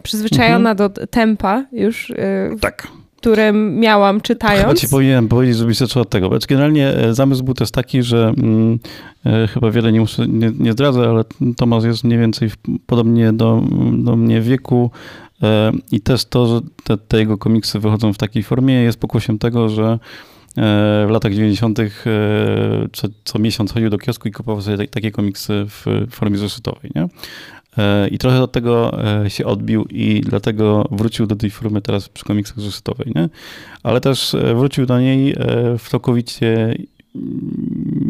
przyzwyczajona 0.02 0.71
mhm. 0.71 0.76
do 0.76 1.07
tempa 1.07 1.64
już. 1.73 2.12
Tak 2.61 3.01
które 3.23 3.52
miałam 3.52 4.21
czytając. 4.21 4.61
Chyba 4.61 4.75
ci 4.75 4.88
powinienem 4.88 5.29
powiedzieć, 5.29 5.57
żebyś 5.57 5.76
zaczął 5.76 6.02
od 6.02 6.11
tego. 6.11 6.31
Bo 6.31 6.37
generalnie 6.49 6.88
e, 6.88 7.14
zamysł 7.14 7.45
był 7.45 7.55
też 7.55 7.71
taki, 7.71 8.02
że 8.02 8.35
mm, 8.38 8.79
e, 9.26 9.47
chyba 9.47 9.71
wiele 9.71 9.93
nie, 9.93 10.00
muszę, 10.00 10.26
nie, 10.29 10.52
nie 10.59 10.73
zdradzę, 10.73 11.09
ale 11.09 11.25
Tomasz 11.57 11.85
jest 11.85 12.05
mniej 12.05 12.19
więcej 12.19 12.50
w, 12.50 12.57
podobnie 12.87 13.33
do, 13.33 13.62
do 13.93 14.17
mnie 14.17 14.41
wieku 14.41 14.91
e, 15.43 15.73
i 15.93 16.00
też 16.00 16.25
to, 16.25 16.47
że 16.47 16.61
te, 16.85 16.97
te, 16.97 17.19
jego 17.19 17.38
komiksy 17.38 17.79
wychodzą 17.79 18.12
w 18.12 18.19
takiej 18.19 18.43
formie 18.43 18.75
jest 18.75 19.00
pokłosiem 19.00 19.38
tego, 19.38 19.69
że 19.69 19.99
w 21.07 21.11
latach 21.11 21.33
90. 21.33 21.81
E, 21.81 21.88
co, 22.93 23.09
co, 23.25 23.38
miesiąc 23.38 23.73
chodził 23.73 23.91
do 23.91 23.99
kiosku 23.99 24.29
i 24.29 24.33
kupował 24.33 24.62
sobie 24.62 24.88
takie 24.88 25.11
komiksy 25.11 25.67
w 25.69 26.07
formie 26.11 26.38
zeszytowej. 26.38 26.91
Nie? 26.95 27.09
E, 27.79 28.09
I 28.09 28.19
trochę 28.19 28.43
od 28.43 28.52
tego 28.52 29.05
e, 29.25 29.31
się 29.31 29.45
odbił 29.45 29.85
i 29.91 30.21
dlatego 30.21 30.88
wrócił 30.91 31.26
do 31.26 31.37
tej 31.37 31.50
formy 31.50 31.83
teraz 31.83 32.09
przy 32.09 32.25
komiksach 32.25 32.61
zeszytowej, 32.61 33.12
nie? 33.14 33.29
Ale 33.83 34.00
też 34.00 34.35
e, 34.35 34.55
wrócił 34.55 34.87
do 34.87 35.00
niej 35.00 35.37
w 35.79 35.88
całkowicie 35.88 36.75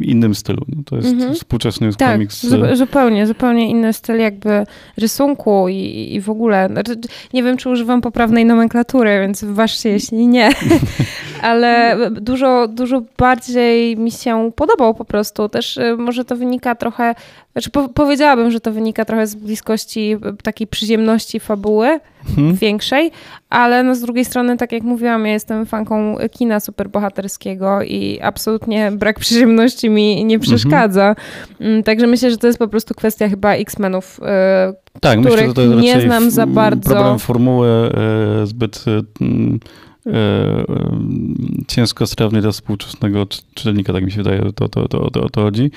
innym 0.03 0.35
stylu. 0.35 0.65
No, 0.69 0.83
to 0.87 0.97
jest 0.97 1.09
mhm. 1.09 1.35
współczesny 1.35 1.87
już 1.87 1.97
tak, 1.97 2.13
komiks. 2.13 2.47
zupełnie, 2.73 3.27
zupełnie 3.27 3.71
inny 3.71 3.93
styl 3.93 4.19
jakby 4.19 4.67
rysunku 4.97 5.69
i, 5.69 6.09
i 6.15 6.21
w 6.21 6.31
ogóle. 6.31 6.69
Znaczy, 6.73 6.97
nie 7.33 7.43
wiem, 7.43 7.57
czy 7.57 7.71
używam 7.71 8.01
poprawnej 8.01 8.45
nomenklatury, 8.45 9.21
więc 9.21 9.45
ważcie, 9.45 9.89
jeśli 9.89 10.27
nie. 10.27 10.51
Ale 11.43 11.99
dużo, 12.11 12.69
dużo 12.69 13.03
bardziej 13.19 13.97
mi 13.97 14.11
się 14.11 14.51
podobał 14.57 14.95
po 14.95 15.05
prostu. 15.05 15.49
Też 15.49 15.77
y, 15.77 15.97
może 15.97 16.25
to 16.25 16.37
wynika 16.37 16.75
trochę, 16.75 17.15
znaczy 17.53 17.71
po, 17.71 17.89
powiedziałabym, 17.89 18.51
że 18.51 18.61
to 18.61 18.73
wynika 18.73 19.05
trochę 19.05 19.27
z 19.27 19.35
bliskości 19.35 20.17
takiej 20.43 20.67
przyziemności 20.67 21.41
fabuły, 21.41 22.01
hmm. 22.37 22.57
większej, 22.57 23.11
ale 23.51 23.83
no 23.83 23.95
z 23.95 24.01
drugiej 24.01 24.25
strony, 24.25 24.57
tak 24.57 24.73
jak 24.73 24.83
mówiłam, 24.83 25.27
ja 25.27 25.33
jestem 25.33 25.67
fanką 25.67 26.17
kina 26.31 26.61
superbohaterskiego 26.61 27.83
i 27.83 28.21
absolutnie 28.23 28.93
brak 28.93 29.19
przyziemności 29.19 29.91
mi 29.93 30.25
nie 30.25 30.35
mhm. 30.35 30.41
przeszkadza. 30.41 31.15
Hmm. 31.59 31.83
Także 31.83 32.07
myślę, 32.07 32.31
że 32.31 32.37
to 32.37 32.47
jest 32.47 32.59
po 32.59 32.69
prostu 32.69 32.95
kwestia 32.95 33.29
chyba 33.29 33.55
X-Menów, 33.55 34.21
yy, 34.21 35.01
tak, 35.01 35.21
których 35.21 35.35
myślę, 35.35 35.49
że 35.49 35.55
to 35.55 35.63
jest 35.63 35.77
nie 35.77 36.01
znam 36.01 36.31
za 36.31 36.47
bardzo. 36.47 36.91
Problem 36.91 37.19
formuły 37.19 37.93
yy, 38.39 38.47
zbyt 38.47 38.85
yy, 38.87 39.59
ciężko 41.69 42.07
strawny 42.07 42.41
dla 42.41 42.53
współczesnego 42.53 43.27
czytelnika, 43.55 43.93
tak 43.93 44.05
mi 44.05 44.11
się 44.11 44.23
wydaje, 44.23 44.41
to, 44.55 44.69
to, 44.69 44.89
to, 44.89 45.11
to, 45.11 45.23
o 45.23 45.29
to 45.29 45.43
chodzi. 45.43 45.71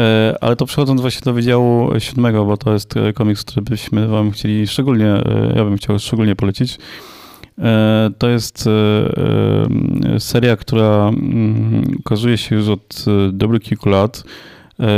E, 0.00 0.36
ale 0.40 0.56
to 0.56 0.66
przechodząc 0.66 1.00
właśnie 1.00 1.20
do 1.24 1.32
Wydziału 1.32 2.00
Siódmego, 2.00 2.44
bo 2.44 2.56
to 2.56 2.72
jest 2.72 2.96
e, 2.96 3.12
komiks, 3.12 3.44
który 3.44 3.62
byśmy 3.62 4.08
wam 4.08 4.30
chcieli 4.30 4.66
szczególnie, 4.66 5.06
e, 5.06 5.52
ja 5.56 5.64
bym 5.64 5.76
chciał 5.76 5.98
szczególnie 5.98 6.36
polecić. 6.36 6.78
To 8.18 8.28
jest 8.28 8.68
seria, 10.18 10.56
która 10.56 11.08
mm, 11.08 11.96
ukazuje 11.98 12.38
się 12.38 12.56
już 12.56 12.68
od 12.68 13.04
dobrych 13.32 13.62
kilku 13.62 13.88
lat. 13.88 14.24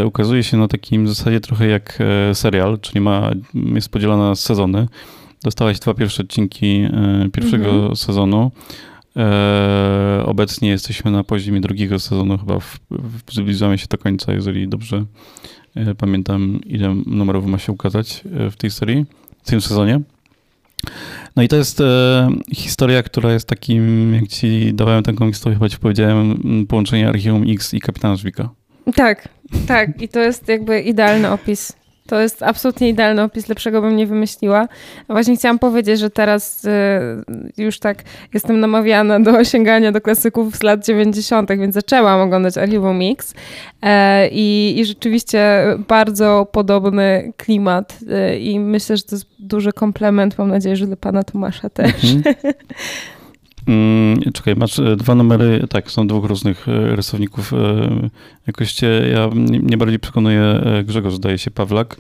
Ukazuje 0.05 0.43
się 0.43 0.57
na 0.57 0.69
takim 0.69 1.09
zasadzie 1.09 1.41
trochę 1.41 1.67
jak 1.67 1.99
serial, 2.33 2.79
czyli 2.81 3.01
ma, 3.01 3.31
jest 3.55 3.89
podzielona 3.89 4.29
na 4.29 4.35
sezony. 4.35 4.89
Dostałaś 5.43 5.79
dwa 5.79 5.95
pierwsze 5.95 6.23
odcinki 6.23 6.89
pierwszego 7.33 7.71
mhm. 7.71 7.97
sezonu. 7.97 8.51
E, 9.17 10.23
obecnie 10.27 10.69
jesteśmy 10.69 11.11
na 11.11 11.25
poziomie 11.25 11.61
drugiego 11.61 11.99
sezonu, 11.99 12.39
chyba 12.39 12.61
w, 12.61 12.79
w, 12.91 13.35
zbliżamy 13.35 13.79
się 13.79 13.87
do 13.91 13.99
końca, 13.99 14.33
jeżeli 14.33 14.69
dobrze 14.69 15.05
e, 15.75 15.95
pamiętam, 15.95 16.61
ile 16.67 16.95
numerów 17.07 17.47
ma 17.47 17.59
się 17.59 17.73
ukazać 17.73 18.23
e, 18.35 18.51
w 18.51 18.57
tej 18.57 18.71
serii, 18.71 19.05
w 19.43 19.47
tym 19.47 19.61
sezonie. 19.61 20.01
No 21.37 21.43
i 21.43 21.49
to 21.49 21.57
jest 21.57 21.81
e, 21.81 22.29
historia, 22.53 23.03
która 23.03 23.33
jest 23.33 23.49
takim, 23.49 24.15
jak 24.15 24.29
ci 24.29 24.75
dawałem 24.75 25.03
komiks, 25.03 25.41
to 25.41 25.51
chyba 25.51 25.69
ci 25.69 25.79
powiedziałem, 25.79 26.39
połączenie 26.69 27.09
Archium 27.09 27.45
X 27.49 27.75
i 27.75 27.81
Kapitana 27.81 28.17
Żwika. 28.17 28.49
Tak, 28.95 29.29
tak. 29.67 30.03
I 30.03 30.09
to 30.09 30.21
jest 30.21 30.49
jakby 30.49 30.81
idealny 30.81 31.31
opis 31.31 31.73
to 32.07 32.21
jest 32.21 32.43
absolutnie 32.43 32.89
idealny 32.89 33.23
opis, 33.23 33.49
lepszego 33.49 33.81
bym 33.81 33.97
nie 33.97 34.07
wymyśliła. 34.07 34.69
Właśnie 35.09 35.37
chciałam 35.37 35.59
powiedzieć, 35.59 36.01
że 36.01 36.11
teraz 36.11 36.65
y, 36.65 36.71
już 37.57 37.79
tak 37.79 37.99
jestem 38.35 38.61
namawiana 38.61 39.21
do 39.21 39.45
sięgania 39.45 39.93
do 39.93 40.01
klasyków 40.01 40.57
z 40.57 40.63
lat 40.63 40.85
90., 40.85 41.51
więc 41.59 41.75
zaczęłam 41.75 42.21
oglądać 42.21 42.59
Archiwum 42.59 42.99
Mix 42.99 43.35
e, 43.83 44.29
i, 44.29 44.75
i 44.79 44.85
rzeczywiście 44.85 45.65
bardzo 45.89 46.47
podobny 46.53 47.33
klimat 47.37 47.99
e, 48.11 48.39
i 48.39 48.61
myślę, 48.61 48.97
że 48.97 49.03
to 49.03 49.15
jest 49.15 49.27
duży 49.39 49.73
komplement. 49.73 50.39
Mam 50.39 50.49
nadzieję, 50.49 50.77
że 50.77 50.87
dla 50.87 50.97
pana 50.97 51.23
Tomasza 51.23 51.71
też. 51.71 52.05
Mhm. 52.15 52.35
Mm, 53.67 54.21
czekaj, 54.33 54.57
masz 54.57 54.79
e, 54.79 54.97
dwa 54.97 55.15
numery, 55.15 55.67
tak, 55.71 55.91
są 55.91 56.07
dwóch 56.07 56.25
różnych 56.25 56.69
e, 56.69 56.97
rysowników. 56.97 57.53
E, 57.53 57.57
jakoś 58.47 58.73
cię, 58.73 58.89
ja 59.13 59.31
nie 59.63 59.77
bardziej 59.77 59.99
przekonuję 59.99 60.61
Grzegorz, 60.85 61.15
zdaje 61.15 61.39
się, 61.39 61.51
Pawlak. 61.51 61.97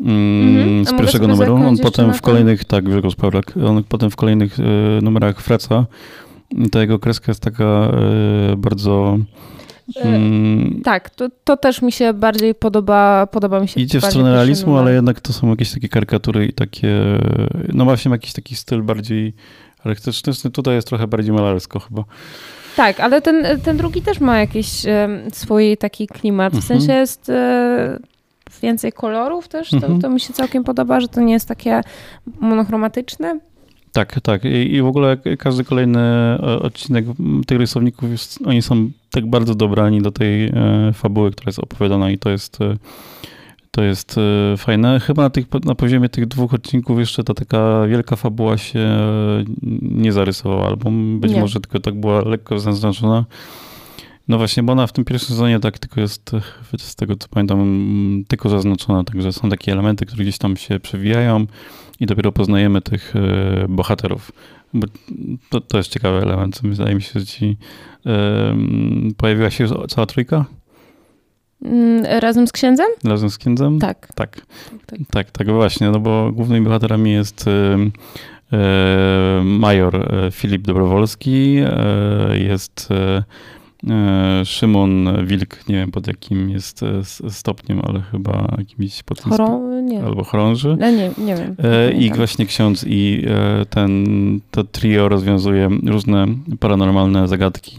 Mm, 0.00 0.84
z 0.84 0.92
pierwszego 0.92 1.28
numeru. 1.28 1.54
On 1.54 1.78
potem 1.78 2.14
w 2.14 2.22
kolejnych, 2.22 2.64
tak, 2.64 2.84
Grzegorz 2.84 3.16
Pawlak, 3.16 3.54
on 3.66 3.84
potem 3.84 4.10
w 4.10 4.16
kolejnych 4.16 4.56
numerach 5.02 5.42
wraca. 5.42 5.86
Ta 6.72 6.80
jego 6.80 6.98
kreska 6.98 7.24
jest 7.28 7.42
taka 7.42 7.92
bardzo... 8.56 9.18
Mm, 9.96 10.80
tak, 10.84 11.10
to, 11.10 11.28
to 11.44 11.56
też 11.56 11.82
mi 11.82 11.92
się 11.92 12.12
bardziej 12.12 12.54
podoba, 12.54 13.26
podoba 13.26 13.60
mi 13.60 13.68
się. 13.68 13.80
Idzie 13.80 14.00
w 14.00 14.04
stronę 14.04 14.32
realizmu, 14.32 14.76
ale 14.76 14.94
jednak 14.94 15.20
to 15.20 15.32
są 15.32 15.50
jakieś 15.50 15.72
takie 15.72 15.88
karykatury 15.88 16.46
i 16.46 16.52
takie, 16.52 16.98
no 17.72 17.84
właśnie 17.84 18.10
jakiś 18.10 18.32
taki 18.32 18.56
styl 18.56 18.82
bardziej 18.82 19.34
Architektoniczny 19.84 20.50
tutaj 20.50 20.74
jest 20.74 20.88
trochę 20.88 21.06
bardziej 21.06 21.32
malarsko 21.32 21.80
chyba. 21.80 22.04
Tak, 22.76 23.00
ale 23.00 23.22
ten, 23.22 23.60
ten 23.60 23.76
drugi 23.76 24.02
też 24.02 24.20
ma 24.20 24.38
jakiś 24.38 24.66
swój 25.32 25.76
taki 25.76 26.06
klimat. 26.06 26.52
W 26.52 26.56
mhm. 26.56 26.80
sensie 26.80 26.92
jest 26.92 27.28
e, 27.28 27.98
więcej 28.62 28.92
kolorów 28.92 29.48
też. 29.48 29.74
Mhm. 29.74 29.94
To, 29.94 30.08
to 30.08 30.14
mi 30.14 30.20
się 30.20 30.32
całkiem 30.32 30.64
podoba, 30.64 31.00
że 31.00 31.08
to 31.08 31.20
nie 31.20 31.32
jest 31.32 31.48
takie 31.48 31.80
monochromatyczne. 32.40 33.40
Tak, 33.92 34.20
tak. 34.20 34.44
I, 34.44 34.74
I, 34.74 34.82
w 34.82 34.86
ogóle 34.86 35.16
każdy 35.38 35.64
kolejny 35.64 36.00
e, 36.00 36.38
odcinek 36.42 37.04
tych 37.46 37.58
rysowników, 37.58 38.10
jest, 38.10 38.38
oni 38.46 38.62
są 38.62 38.90
tak 39.10 39.26
bardzo 39.26 39.54
dobrani 39.54 40.02
do 40.02 40.10
tej 40.10 40.44
e, 40.44 40.52
fabuły, 40.94 41.30
która 41.30 41.48
jest 41.48 41.58
opowiadana 41.58 42.10
i 42.10 42.18
to 42.18 42.30
jest 42.30 42.58
to 43.70 43.82
jest 43.82 44.16
e, 44.18 44.56
fajne. 44.56 45.00
Chyba 45.00 45.22
na, 45.22 45.30
tych, 45.30 45.46
na 45.64 45.74
poziomie 45.74 46.08
tych 46.08 46.26
dwóch 46.26 46.54
odcinków 46.54 46.98
jeszcze 46.98 47.24
ta 47.24 47.34
taka 47.34 47.86
wielka 47.86 48.16
fabuła 48.16 48.58
się 48.58 48.78
e, 48.78 49.44
nie 49.82 50.12
zarysowała, 50.12 50.66
albo 50.66 50.90
być 51.18 51.32
nie. 51.32 51.40
może 51.40 51.60
tylko 51.60 51.80
tak 51.80 52.00
była 52.00 52.22
lekko 52.22 52.58
zaznaczona. 52.58 53.24
No 54.28 54.38
właśnie, 54.38 54.62
bo 54.62 54.72
ona 54.72 54.86
w 54.86 54.92
tym 54.92 55.04
pierwszym 55.04 55.28
sezonie 55.28 55.60
tak 55.60 55.78
tylko 55.78 56.00
jest, 56.00 56.34
e, 56.34 56.78
z 56.78 56.96
tego 56.96 57.16
co 57.16 57.28
pamiętam, 57.28 58.24
tylko 58.28 58.48
zaznaczona, 58.48 59.04
także 59.04 59.32
są 59.32 59.48
takie 59.48 59.72
elementy, 59.72 60.06
które 60.06 60.22
gdzieś 60.22 60.38
tam 60.38 60.56
się 60.56 60.80
przewijają 60.80 61.46
i 62.00 62.06
dopiero 62.06 62.32
poznajemy 62.32 62.82
tych 62.82 63.14
bohaterów. 63.68 64.32
Bo 64.74 64.86
to, 65.50 65.60
to 65.60 65.76
jest 65.76 65.92
ciekawy 65.92 66.18
element. 66.18 66.60
Wydaje 66.64 66.94
mi 66.94 67.02
się, 67.02 67.20
że 67.20 67.26
ci 67.26 67.56
pojawiła 69.16 69.50
się 69.50 69.66
cała 69.88 70.06
trójka? 70.06 70.44
Mm, 71.64 72.04
razem 72.20 72.46
z 72.46 72.52
księdzem? 72.52 72.86
Razem 73.04 73.30
z 73.30 73.38
księdzem? 73.38 73.78
Tak. 73.78 74.08
Tak, 74.14 74.36
tak, 74.36 74.46
tak, 74.86 74.98
tak, 75.10 75.30
tak 75.30 75.50
właśnie, 75.50 75.90
no 75.90 76.00
bo 76.00 76.32
głównymi 76.32 76.64
bohaterami 76.66 77.12
jest 77.12 77.44
e, 77.48 79.42
major 79.44 79.96
e, 79.96 80.30
Filip 80.30 80.62
Dobrowolski, 80.62 81.56
jest 82.32 82.88
Szymon 84.44 85.26
Wilk, 85.26 85.68
nie 85.68 85.74
wiem 85.74 85.90
pod 85.90 86.06
jakim 86.06 86.50
jest 86.50 86.80
stopniem, 87.28 87.80
ale 87.84 88.00
chyba 88.00 88.54
jakimś 88.58 89.02
pod 89.02 89.20
Chorą, 89.20 89.80
nie. 89.82 90.04
albo 90.04 90.24
chorąży. 90.24 90.76
No, 90.80 90.90
nie, 90.90 91.10
nie 91.18 91.36
wiem. 91.36 91.56
I 91.98 92.12
właśnie 92.14 92.46
ksiądz 92.46 92.84
i 92.88 93.24
ten, 93.70 94.04
to 94.50 94.64
trio 94.64 95.08
rozwiązuje 95.08 95.68
różne 95.86 96.26
paranormalne 96.60 97.28
zagadki 97.28 97.76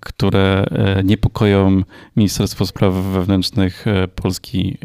które 0.00 0.64
e, 0.70 1.04
niepokoją 1.04 1.82
Ministerstwo 2.16 2.66
Spraw 2.66 2.94
Wewnętrznych 2.94 3.86
e, 3.86 4.08
Polski 4.08 4.78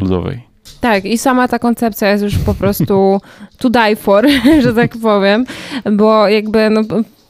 Ludowej. 0.00 0.42
Tak, 0.80 1.04
i 1.04 1.18
sama 1.18 1.48
ta 1.48 1.58
koncepcja 1.58 2.10
jest 2.10 2.24
już 2.24 2.38
po 2.38 2.54
prostu 2.54 3.20
to 3.58 3.70
die 3.70 3.96
for, 3.96 4.26
że 4.64 4.74
tak 4.74 4.96
powiem, 5.02 5.44
bo 5.92 6.28
jakby 6.28 6.70
no, 6.70 6.82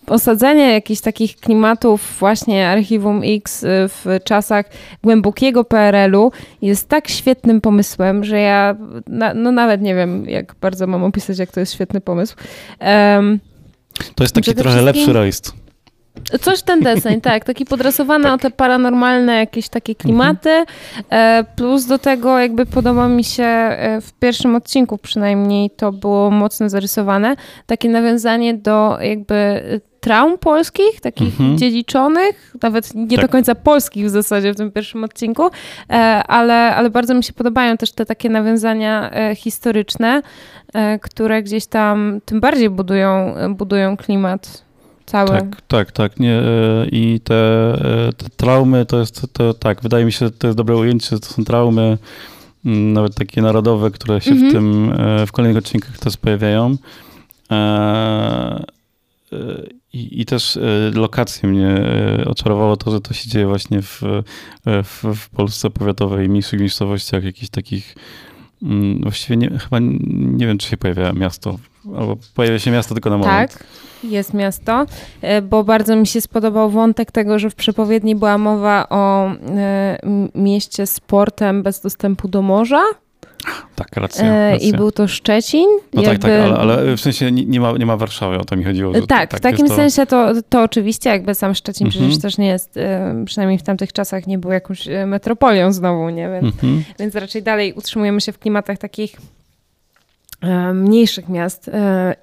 osadzenie 0.07 0.73
jakichś 0.73 1.01
takich 1.01 1.37
klimatów 1.37 2.17
właśnie 2.19 2.69
Archiwum 2.69 3.21
X 3.25 3.65
w 3.69 4.19
czasach 4.25 4.67
głębokiego 5.03 5.65
PRL-u 5.65 6.33
jest 6.63 6.89
tak 6.89 7.09
świetnym 7.09 7.61
pomysłem, 7.61 8.25
że 8.25 8.41
ja 8.41 8.77
na, 9.07 9.35
no 9.35 9.53
nawet 9.53 9.83
nie 9.83 9.95
wiem, 9.95 10.29
jak 10.29 10.55
bardzo 10.61 10.87
mam 10.87 11.05
opisać, 11.05 11.39
jak 11.39 11.51
to 11.51 11.61
jest 11.61 11.75
świetny 11.75 12.01
pomysł. 12.01 12.37
Um, 12.81 13.41
to 14.15 14.25
jest 14.25 14.35
taki 14.35 14.55
trochę 14.55 14.83
lepszy 14.83 15.13
rejestr. 15.13 15.62
Coś 16.40 16.62
ten 16.62 16.81
deseń, 16.81 17.21
tak. 17.31 17.45
Taki 17.45 17.64
podrasowany 17.64 18.25
tak. 18.25 18.35
o 18.35 18.38
te 18.38 18.50
paranormalne 18.50 19.37
jakieś 19.37 19.69
takie 19.69 19.95
klimaty. 19.95 20.50
Mhm. 20.50 21.47
Plus 21.57 21.87
do 21.87 21.99
tego 21.99 22.38
jakby 22.38 22.66
podoba 22.66 23.09
mi 23.09 23.25
się 23.25 23.45
e, 23.45 24.00
w 24.00 24.12
pierwszym 24.12 24.57
odcinku 24.57 24.99
przynajmniej 24.99 25.71
to 25.71 25.92
było 25.92 26.31
mocno 26.31 26.69
zarysowane. 26.69 27.37
Takie 27.66 27.88
nawiązanie 27.88 28.54
do 28.54 28.99
jakby 29.00 29.62
traum 30.00 30.38
polskich, 30.38 31.00
takich 31.00 31.40
mhm. 31.40 31.59
dziedziczonych, 31.59 32.54
nawet 32.62 32.95
nie 32.95 33.16
tak. 33.16 33.26
do 33.26 33.33
końca 33.33 33.54
polskich 33.54 34.07
w 34.07 34.09
zasadzie 34.09 34.52
w 34.52 34.57
tym 34.57 34.73
pierwszym 34.73 35.04
odcinku, 35.04 35.50
e, 35.90 35.95
ale, 36.28 36.75
ale 36.75 36.90
bardzo 36.90 37.14
mi 37.14 37.25
się 37.25 37.33
podobają 37.33 37.76
też 37.76 37.92
te 37.92 38.07
takie 38.07 38.31
nawiązania 38.31 39.11
historyczne, 39.37 40.23
które 41.02 41.42
gdzieś 41.42 41.66
tam 41.66 42.21
tym 42.25 42.40
bardziej 42.40 42.71
budują, 42.71 43.35
budują 43.54 43.97
klimat 43.97 44.62
cały. 45.12 45.28
Tak, 45.28 45.62
tak, 45.69 45.92
tak. 45.92 46.21
Nie, 46.21 46.35
e, 46.35 46.87
I 46.92 47.21
te, 47.25 47.35
e, 48.09 48.12
te 48.12 48.28
traumy 48.37 48.87
to 48.87 49.00
jest, 49.00 49.26
to, 49.33 49.54
tak, 49.54 49.83
wydaje 49.83 50.04
mi 50.04 50.12
się, 50.12 50.26
że 50.26 50.31
to 50.31 50.47
jest 50.47 50.57
dobre 50.57 50.76
ujęcie, 50.76 51.19
to 51.19 51.26
są 51.26 51.45
traumy 51.45 51.99
mm, 52.64 52.92
nawet 52.92 53.14
takie 53.14 53.42
narodowe, 53.42 53.90
które 53.90 54.21
się 54.21 54.31
w 54.31 54.42
mhm. 54.42 54.52
tym, 54.52 54.92
e, 54.92 55.26
w 55.26 55.33
kolejnych 55.33 55.59
odcinkach 55.59 55.99
też 55.99 56.16
pojawiają. 56.16 56.76
I, 59.92 60.21
I, 60.21 60.25
też 60.25 60.59
lokacje 60.95 61.49
mnie 61.49 61.85
oczarowało 62.26 62.76
to, 62.76 62.90
że 62.90 63.00
to 63.00 63.14
się 63.14 63.31
dzieje 63.31 63.47
właśnie 63.47 63.83
w, 63.83 64.02
w, 64.66 65.14
w 65.16 65.31
Polsce 65.31 65.71
powiatowej, 65.71 66.28
mniejszych 66.28 66.61
miejscowościach, 66.61 67.25
jakichś 67.25 67.49
takich 67.49 67.95
właściwie 69.02 69.37
nie, 69.37 69.59
chyba 69.59 69.78
nie 69.81 70.47
wiem, 70.47 70.59
czy 70.59 70.69
się 70.69 70.76
pojawia 70.76 71.12
miasto, 71.12 71.59
albo 71.97 72.16
pojawia 72.35 72.59
się 72.59 72.71
miasto 72.71 72.95
tylko 72.95 73.11
na 73.11 73.19
moment. 73.19 73.52
Tak 73.52 73.66
jest 74.04 74.35
miasto, 74.35 74.87
e, 75.21 75.42
bo 75.42 75.64
bardzo 75.64 75.97
mi 75.97 76.07
się 76.07 76.21
spodobał 76.21 76.71
wątek 76.71 77.12
tego, 77.12 77.38
że 77.38 77.50
w 77.50 77.54
przepowiedni 77.54 78.16
była 78.16 78.38
mowa 78.38 78.87
o 78.88 79.31
e, 79.31 79.99
mieście 80.35 80.87
z 80.87 81.00
portem 81.00 81.62
bez 81.62 81.81
dostępu 81.81 82.28
do 82.28 82.42
morza. 82.42 82.83
Tak, 83.77 83.97
racja, 83.97 84.25
e, 84.25 84.51
racja. 84.51 84.69
I 84.69 84.73
był 84.73 84.93
to 84.93 85.09
Szczecin. 85.09 85.67
No 85.93 86.03
jakby... 86.03 86.19
tak, 86.19 86.31
tak, 86.31 86.51
ale, 86.51 86.57
ale, 86.59 86.97
w 86.97 87.01
sensie 87.01 87.33
nie 87.33 87.61
ma, 87.61 87.73
nie 87.73 87.87
ma 87.87 87.97
Warszawy, 87.97 88.39
o 88.39 88.45
to 88.45 88.57
mi 88.57 88.65
chodziło. 88.65 88.93
tak, 88.93 89.07
tak, 89.07 89.37
w 89.37 89.41
takim 89.41 89.69
to... 89.69 89.77
sensie 89.77 90.07
to, 90.07 90.33
to 90.49 90.63
oczywiście, 90.63 91.11
jakby 91.11 91.35
sam 91.35 91.55
Szczecin 91.55 91.87
mhm. 91.87 92.05
przecież 92.05 92.23
też 92.23 92.39
nie 92.39 92.47
jest, 92.47 92.79
przynajmniej 93.25 93.59
w 93.59 93.63
tamtych 93.63 93.93
czasach 93.93 94.27
nie 94.27 94.39
był 94.39 94.51
jakąś 94.51 94.89
metropolią 95.07 95.73
znowu, 95.73 96.11
nie? 96.11 96.29
Więc, 96.29 96.55
mhm. 96.55 96.85
więc 96.99 97.15
raczej 97.15 97.43
dalej 97.43 97.73
utrzymujemy 97.73 98.21
się 98.21 98.33
w 98.33 98.39
klimatach 98.39 98.79
takich 98.79 99.17
mniejszych 100.75 101.29
miast 101.29 101.71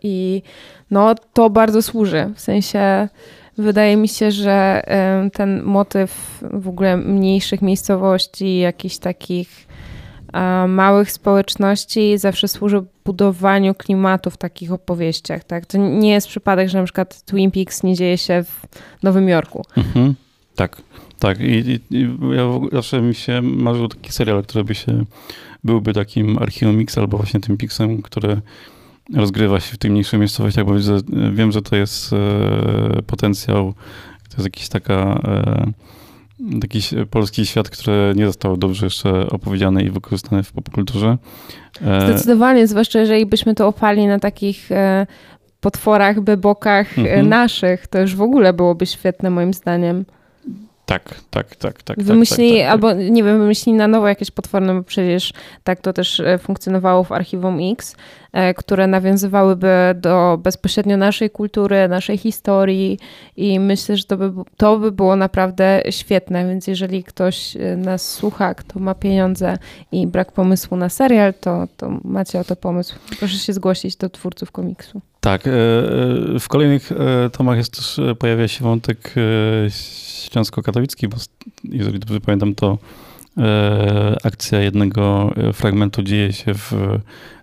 i 0.03 0.41
no 0.91 1.15
to 1.33 1.49
bardzo 1.49 1.81
służy. 1.81 2.31
W 2.35 2.41
sensie 2.41 3.07
wydaje 3.57 3.97
mi 3.97 4.07
się, 4.07 4.31
że 4.31 4.83
ten 5.33 5.63
motyw 5.63 6.39
w 6.53 6.67
ogóle 6.67 6.97
mniejszych 6.97 7.61
miejscowości, 7.61 8.57
jakichś 8.57 8.97
takich 8.97 9.68
małych 10.67 11.11
społeczności 11.11 12.17
zawsze 12.17 12.47
służy 12.47 12.83
budowaniu 13.05 13.73
klimatu 13.73 14.29
w 14.29 14.37
takich 14.37 14.71
opowieściach. 14.71 15.43
Tak? 15.43 15.65
To 15.65 15.77
nie 15.77 16.11
jest 16.11 16.27
przypadek, 16.27 16.69
że 16.69 16.77
na 16.77 16.83
przykład 16.83 17.25
Twin 17.25 17.51
Peaks 17.51 17.83
nie 17.83 17.95
dzieje 17.95 18.17
się 18.17 18.43
w 18.43 18.61
Nowym 19.03 19.29
Jorku. 19.29 19.65
Mhm. 19.77 20.15
Tak, 20.55 20.81
tak. 21.19 21.39
I, 21.39 21.43
i, 21.45 21.79
i 21.97 22.09
ja 22.35 22.43
zawsze 22.71 23.01
mi 23.01 23.15
się 23.15 23.41
marzył 23.41 23.87
taki 23.87 24.11
serial, 24.11 24.43
który 24.43 24.63
by 24.63 24.75
się 24.75 25.05
byłby 25.63 25.93
takim 25.93 26.37
archiwum 26.37 26.77
Mix 26.77 26.97
albo 26.97 27.17
właśnie 27.17 27.39
tym 27.39 27.57
Pixem, 27.57 28.01
który 28.01 28.41
rozgrywa 29.15 29.59
się 29.59 29.73
w 29.73 29.77
tych 29.77 29.91
mniejszych 29.91 30.19
miejscowościach, 30.19 30.65
bo 30.65 30.73
wiem, 31.31 31.51
że 31.51 31.61
to 31.61 31.75
jest 31.75 32.13
e, 32.13 33.01
potencjał, 33.01 33.73
to 34.29 34.35
jest 34.37 34.45
jakiś 34.45 34.69
taka 34.69 35.21
e, 35.23 35.71
taki 36.61 36.79
polski 37.11 37.45
świat, 37.45 37.69
który 37.69 38.13
nie 38.15 38.25
został 38.25 38.57
dobrze 38.57 38.85
jeszcze 38.85 39.29
opowiedziany 39.29 39.83
i 39.83 39.89
wykorzystany 39.89 40.43
w 40.43 40.51
popkulturze. 40.51 41.17
E, 41.81 42.01
Zdecydowanie, 42.01 42.67
zwłaszcza 42.67 42.99
jeżeli 42.99 43.25
byśmy 43.25 43.55
to 43.55 43.67
opali 43.67 44.07
na 44.07 44.19
takich 44.19 44.69
potworach, 45.59 46.21
bebokach 46.21 46.99
mhm. 46.99 47.29
naszych, 47.29 47.87
to 47.87 48.01
już 48.01 48.15
w 48.15 48.21
ogóle 48.21 48.53
byłoby 48.53 48.85
świetne 48.85 49.29
moim 49.29 49.53
zdaniem. 49.53 50.05
Tak, 50.89 51.15
tak, 51.29 51.55
tak, 51.55 51.83
tak. 51.83 52.03
Wymyślili, 52.03 52.59
tak, 52.59 52.59
tak, 52.59 52.65
tak, 52.65 52.71
albo 52.71 52.93
nie 53.11 53.23
wiem, 53.23 53.39
wymyślili 53.39 53.77
na 53.77 53.87
nowo 53.87 54.07
jakieś 54.07 54.31
potworne, 54.31 54.73
bo 54.73 54.83
przecież 54.83 55.33
tak 55.63 55.81
to 55.81 55.93
też 55.93 56.19
e, 56.19 56.37
funkcjonowało 56.37 57.03
w 57.03 57.11
Archiwum 57.11 57.59
X, 57.71 57.95
e, 58.33 58.53
które 58.53 58.87
nawiązywałyby 58.87 59.69
do 59.95 60.39
bezpośrednio 60.43 60.97
naszej 60.97 61.29
kultury, 61.29 61.87
naszej 61.87 62.17
historii 62.17 62.99
i 63.37 63.59
myślę, 63.59 63.97
że 63.97 64.03
to 64.03 64.17
by, 64.17 64.31
to 64.57 64.77
by 64.77 64.91
było 64.91 65.15
naprawdę 65.15 65.81
świetne, 65.89 66.47
więc 66.47 66.67
jeżeli 66.67 67.03
ktoś 67.03 67.55
e, 67.55 67.77
nas 67.77 68.13
słucha, 68.13 68.53
kto 68.53 68.79
ma 68.79 68.95
pieniądze 68.95 69.57
i 69.91 70.07
brak 70.07 70.31
pomysłu 70.31 70.77
na 70.77 70.89
serial, 70.89 71.33
to, 71.33 71.67
to 71.77 71.99
macie 72.03 72.39
o 72.39 72.43
to 72.43 72.55
pomysł. 72.55 72.95
Proszę 73.19 73.37
się 73.37 73.53
zgłosić 73.53 73.95
do 73.95 74.09
twórców 74.09 74.51
komiksu. 74.51 75.01
Tak, 75.19 75.41
w 76.39 76.45
kolejnych 76.47 76.91
tomach 77.31 77.57
jest 77.57 77.75
też, 77.75 77.99
pojawia 78.19 78.47
się 78.47 78.63
wątek 78.63 79.13
Śląsko-Katowicki, 80.29 81.07
bo 81.07 81.17
jeżeli 81.63 81.99
dobrze 81.99 82.21
pamiętam, 82.21 82.55
to 82.55 82.77
e, 83.37 84.17
akcja 84.23 84.59
jednego 84.59 85.33
e, 85.35 85.53
fragmentu 85.53 86.03
dzieje 86.03 86.33
się 86.33 86.53
w, 86.53 86.73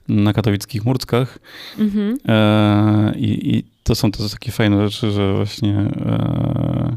na 0.08 0.32
katowickich 0.32 0.84
Murckach. 0.84 1.38
Mhm. 1.78 2.18
E, 2.28 3.14
i, 3.16 3.56
I 3.56 3.64
to 3.82 3.94
są 3.94 4.10
też 4.12 4.32
takie 4.32 4.52
fajne 4.52 4.88
rzeczy, 4.88 5.10
że 5.10 5.34
właśnie 5.34 5.74
e, 6.06 6.96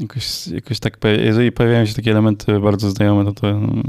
jakoś, 0.00 0.46
jakoś 0.46 0.80
tak, 0.80 0.98
jeżeli 1.24 1.52
pojawiają 1.52 1.86
się 1.86 1.94
takie 1.94 2.10
elementy 2.10 2.60
bardzo 2.60 2.90
znajome, 2.90 3.24
no 3.24 3.32
to 3.32 3.60
no, 3.60 3.82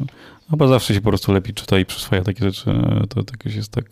chyba 0.49 0.67
zawsze 0.67 0.93
się 0.93 1.01
po 1.01 1.09
prostu 1.09 1.33
lepiej 1.33 1.53
czyta 1.53 1.79
i 1.79 1.85
przyswaja 1.85 2.23
takie 2.23 2.45
rzeczy. 2.45 2.65
To, 3.09 3.23
to 3.23 3.33
jakoś 3.33 3.55
jest 3.55 3.71
tak... 3.71 3.85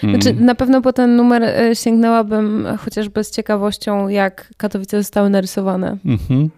Znaczy, 0.00 0.34
na 0.34 0.54
pewno 0.54 0.82
po 0.82 0.92
ten 0.92 1.16
numer 1.16 1.42
e, 1.42 1.76
sięgnęłabym 1.76 2.66
chociażby 2.78 3.24
z 3.24 3.30
ciekawością, 3.30 4.08
jak 4.08 4.54
Katowice 4.56 4.98
zostały 5.02 5.30
narysowane. 5.30 5.96
Mhm. 6.04 6.50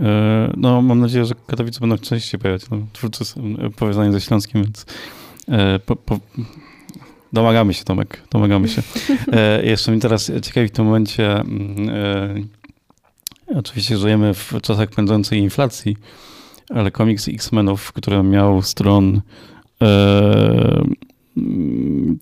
E, 0.00 0.52
no, 0.56 0.82
mam 0.82 1.00
nadzieję, 1.00 1.24
że 1.24 1.34
Katowice 1.46 1.80
będą 1.80 1.98
częściej 1.98 2.40
pojawiać. 2.40 2.70
No, 2.70 2.78
twórcy 2.92 3.24
są 3.24 3.40
powiązani 3.76 4.12
ze 4.12 4.20
Śląskiem, 4.20 4.62
więc 4.62 4.86
e, 5.48 5.78
po, 5.78 5.96
po, 5.96 6.18
domagamy 7.32 7.74
się, 7.74 7.84
Tomek, 7.84 8.22
domagamy 8.30 8.68
się. 8.68 8.82
Jeszcze 9.62 9.92
mi 9.92 10.00
teraz 10.00 10.32
ciekawi 10.42 10.68
w 10.68 10.70
tym 10.70 10.84
momencie, 10.84 11.32
mm, 11.40 12.48
oczywiście 13.54 13.96
żyjemy 13.96 14.34
w 14.34 14.52
czasach 14.62 14.90
pędzącej 14.90 15.38
inflacji, 15.38 15.96
ale 16.70 16.90
komiks 16.90 17.28
X-Menów, 17.28 17.92
który 17.92 18.22
miał 18.22 18.62
stron 18.62 19.20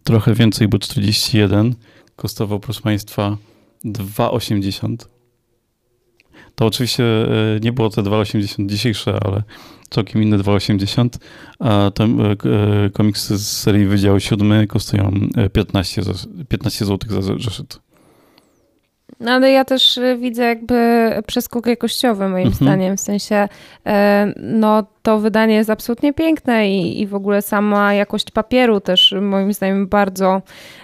trochę 0.05 0.35
więcej, 0.35 0.68
bo 0.68 0.79
41 0.79 1.74
kosztował, 2.16 2.61
proszę 2.61 2.81
Państwa, 2.81 3.37
2,80. 3.85 4.96
To 6.55 6.66
oczywiście 6.66 7.05
e, 7.05 7.61
nie 7.61 7.72
było 7.72 7.90
te 7.90 8.02
2,80 8.02 8.66
dzisiejsze, 8.66 9.18
ale 9.24 9.42
całkiem 9.90 10.22
inne 10.22 10.38
2,80, 10.38 11.09
a 11.59 11.90
ten 11.94 12.20
e, 12.20 12.24
e, 12.24 12.37
komiksy 12.90 13.37
z 13.38 13.46
serii 13.46 13.87
Wydział 13.87 14.20
7 14.20 14.66
kosztują 14.66 15.12
15, 15.52 16.02
15 16.48 16.85
zł 16.85 17.22
za 17.22 17.35
zeszyt. 17.44 17.81
No 19.20 19.31
ale 19.31 19.50
ja 19.50 19.64
też 19.64 20.00
widzę 20.20 20.42
jakby 20.44 21.11
przeskok 21.26 21.66
jakościowy 21.66 22.29
moim 22.29 22.46
mhm. 22.46 22.55
zdaniem, 22.55 22.96
w 22.96 23.00
sensie 23.00 23.48
no 24.37 24.87
to 25.07 25.19
wydanie 25.19 25.55
jest 25.55 25.71
absolutnie 25.71 26.12
piękne 26.12 26.71
i, 26.71 27.01
i 27.01 27.07
w 27.07 27.14
ogóle 27.14 27.42
sama 27.42 27.95
jakość 27.95 28.31
papieru 28.31 28.81
też 28.81 29.14
moim 29.21 29.53
zdaniem 29.53 29.87
bardzo, 29.87 30.42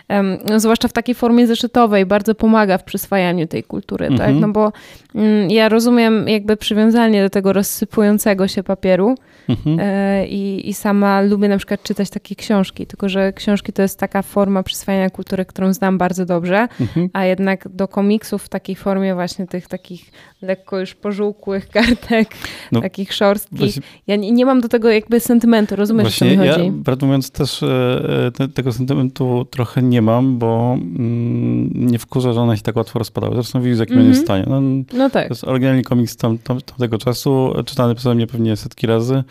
um, 0.09 0.39
zwłaszcza 0.57 0.89
w 0.89 0.93
takiej 0.93 1.15
formie 1.15 1.47
zeszytowej, 1.47 2.07
bardzo 2.07 2.35
pomaga 2.35 2.79
w 2.79 2.85
przyswajaniu 2.85 3.47
tej 3.47 3.63
kultury, 3.63 4.07
tak? 4.07 4.13
mhm. 4.13 4.35
tak? 4.35 4.41
No 4.41 4.49
bo 4.49 4.73
um, 5.15 5.51
ja 5.51 5.69
rozumiem 5.69 6.29
jakby 6.29 6.57
przywiązanie 6.57 7.23
do 7.23 7.31
tego 7.31 7.53
rozsypującego 7.53 8.49
się 8.49 8.63
papieru 8.63 9.15
mhm. 9.49 9.79
e, 9.81 10.27
i, 10.27 10.69
i 10.69 10.75
sama 10.75 11.21
lubię 11.21 11.49
na 11.49 11.57
przykład 11.57 11.83
czytać 11.83 12.11
takie 12.11 12.35
książki, 12.35 12.87
tylko 12.87 13.09
że 13.09 13.33
książki 13.33 13.73
to 13.73 13.83
jest 13.83 13.99
taka 13.99 14.23
forma 14.23 14.63
przyswajania 14.63 15.11
kultury, 15.11 15.45
którą 15.45 15.73
znam 15.73 15.99
bardzo 15.99 16.25
dobrze, 16.27 16.69
mhm. 16.81 17.09
a 17.13 17.25
jednak 17.25 17.69
do 17.69 17.89
komiksów 17.89 18.43
w 18.43 18.49
takiej 18.49 18.77
formie 18.77 19.15
właśnie 19.15 19.47
tych 19.47 19.69
takich 19.69 20.11
lekko 20.43 20.81
już 20.81 20.95
pożółkłych 20.95 21.69
kartek, 21.77 22.29
no, 22.73 22.81
takich 22.81 23.13
szorstkich, 23.13 23.77
ja 24.13 24.17
nie, 24.17 24.33
nie 24.33 24.47
mam 24.47 24.61
do 24.61 24.69
tego 24.69 24.91
jakby 24.91 25.21
sentymentu, 25.21 25.77
rozumiesz, 25.77 26.03
Właśnie, 26.03 26.27
o 26.27 26.31
co 26.31 26.43
mi 26.43 26.49
chodzi? 26.49 26.67
Ja, 26.67 26.73
prawdę 26.85 27.07
mówiąc, 27.07 27.31
też 27.31 27.63
e, 27.63 28.31
te, 28.35 28.49
tego 28.49 28.73
sentymentu 28.73 29.47
trochę 29.51 29.83
nie 29.83 30.03
mam, 30.03 30.39
bo 30.39 30.77
mm, 30.79 31.71
nie 31.91 31.99
wkurza, 31.99 32.33
że 32.33 32.41
one 32.41 32.57
się 32.57 32.63
tak 32.63 32.77
łatwo 32.77 32.99
rozpadały. 32.99 33.35
Zresztą 33.35 33.63
widzisz, 33.63 33.79
jakim 33.79 33.95
mm 33.95 34.07
-hmm. 34.07 34.11
jest 34.11 34.23
stanie. 34.23 34.45
No, 34.49 34.61
no 34.93 35.11
tak. 35.11 35.29
To 35.29 35.35
jest 35.35 35.45
oryginalny 35.45 35.83
komiks 35.83 36.17
tam, 36.17 36.39
tam, 36.39 36.61
tamtego 36.61 36.99
czasu, 36.99 37.53
czytany 37.67 37.95
przeze 37.95 38.15
mnie 38.15 38.27
pewnie 38.27 38.57
setki 38.57 38.87
razy, 38.87 39.25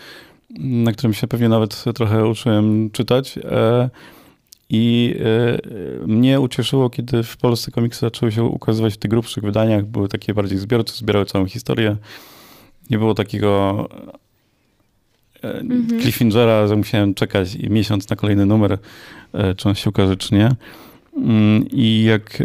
na 0.60 0.92
którym 0.92 1.14
się 1.14 1.28
pewnie 1.28 1.50
nawet 1.50 1.84
trochę 1.96 2.28
uczyłem 2.28 2.90
czytać. 2.92 3.38
E, 3.38 3.90
i 4.74 5.16
mnie 6.08 6.40
ucieszyło, 6.40 6.90
kiedy 6.90 7.24
w 7.24 7.38
Polsce 7.38 7.72
komiksy 7.72 8.00
zaczęły 8.00 8.32
się 8.32 8.44
ukazywać 8.44 8.94
w 8.94 8.98
tych 8.98 9.12
grubszych 9.12 9.44
wydaniach, 9.44 9.86
były 9.86 10.08
takie 10.08 10.34
bardziej 10.34 10.58
zbiorcze, 10.58 10.94
zbierały 10.94 11.26
całą 11.26 11.46
historię. 11.46 11.96
Nie 12.90 12.98
było 12.98 13.14
takiego 13.14 13.88
mm 15.42 16.02
Cliffingera, 16.02 16.68
że 16.68 16.76
musiałem 16.76 17.14
czekać 17.14 17.58
miesiąc 17.70 18.10
na 18.10 18.16
kolejny 18.16 18.46
numer, 18.46 18.78
czy 19.58 19.70
on 19.70 19.76
się 19.76 19.90
ukaże, 19.90 20.18
czy 20.18 20.36
nie. 20.36 20.50
Mm, 21.18 21.66
I 21.72 22.04
jak, 22.04 22.44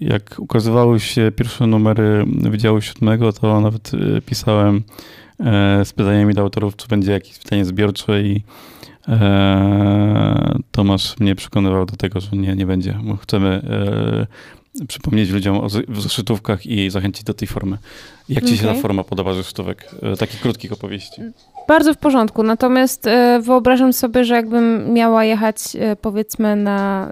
jak 0.00 0.36
ukazywały 0.38 1.00
się 1.00 1.32
pierwsze 1.36 1.66
numery 1.66 2.24
Wydziału 2.26 2.80
Siódmego, 2.80 3.32
to 3.32 3.60
nawet 3.60 3.90
pisałem 4.26 4.82
z 5.84 5.92
pytaniami 5.92 6.34
do 6.34 6.42
autorów, 6.42 6.76
czy 6.76 6.88
będzie 6.88 7.12
jakieś 7.12 7.38
pytanie 7.38 7.64
zbiorcze 7.64 8.22
i 8.22 8.42
E, 9.08 10.58
Tomasz 10.70 11.18
mnie 11.18 11.34
przekonywał 11.34 11.86
do 11.86 11.96
tego, 11.96 12.20
że 12.20 12.28
nie, 12.32 12.56
nie 12.56 12.66
będzie. 12.66 12.98
Chcemy 13.22 13.48
e, 14.80 14.86
przypomnieć 14.86 15.30
ludziom 15.30 15.60
o 15.60 15.68
zeszytówkach 16.00 16.66
i 16.66 16.90
zachęcić 16.90 17.24
do 17.24 17.34
tej 17.34 17.48
formy. 17.48 17.78
Jak 18.28 18.44
ci 18.44 18.54
okay. 18.54 18.56
się 18.56 18.74
ta 18.74 18.74
forma 18.74 19.04
podoba 19.04 19.34
zeszytówek? 19.34 19.90
E, 20.02 20.16
takich 20.16 20.40
krótkich 20.40 20.72
opowieści. 20.72 21.22
Bardzo 21.68 21.94
w 21.94 21.96
porządku, 21.96 22.42
natomiast 22.42 23.08
wyobrażam 23.40 23.92
sobie, 23.92 24.24
że 24.24 24.34
jakbym 24.34 24.92
miała 24.92 25.24
jechać 25.24 25.56
powiedzmy 26.00 26.56
na 26.56 27.10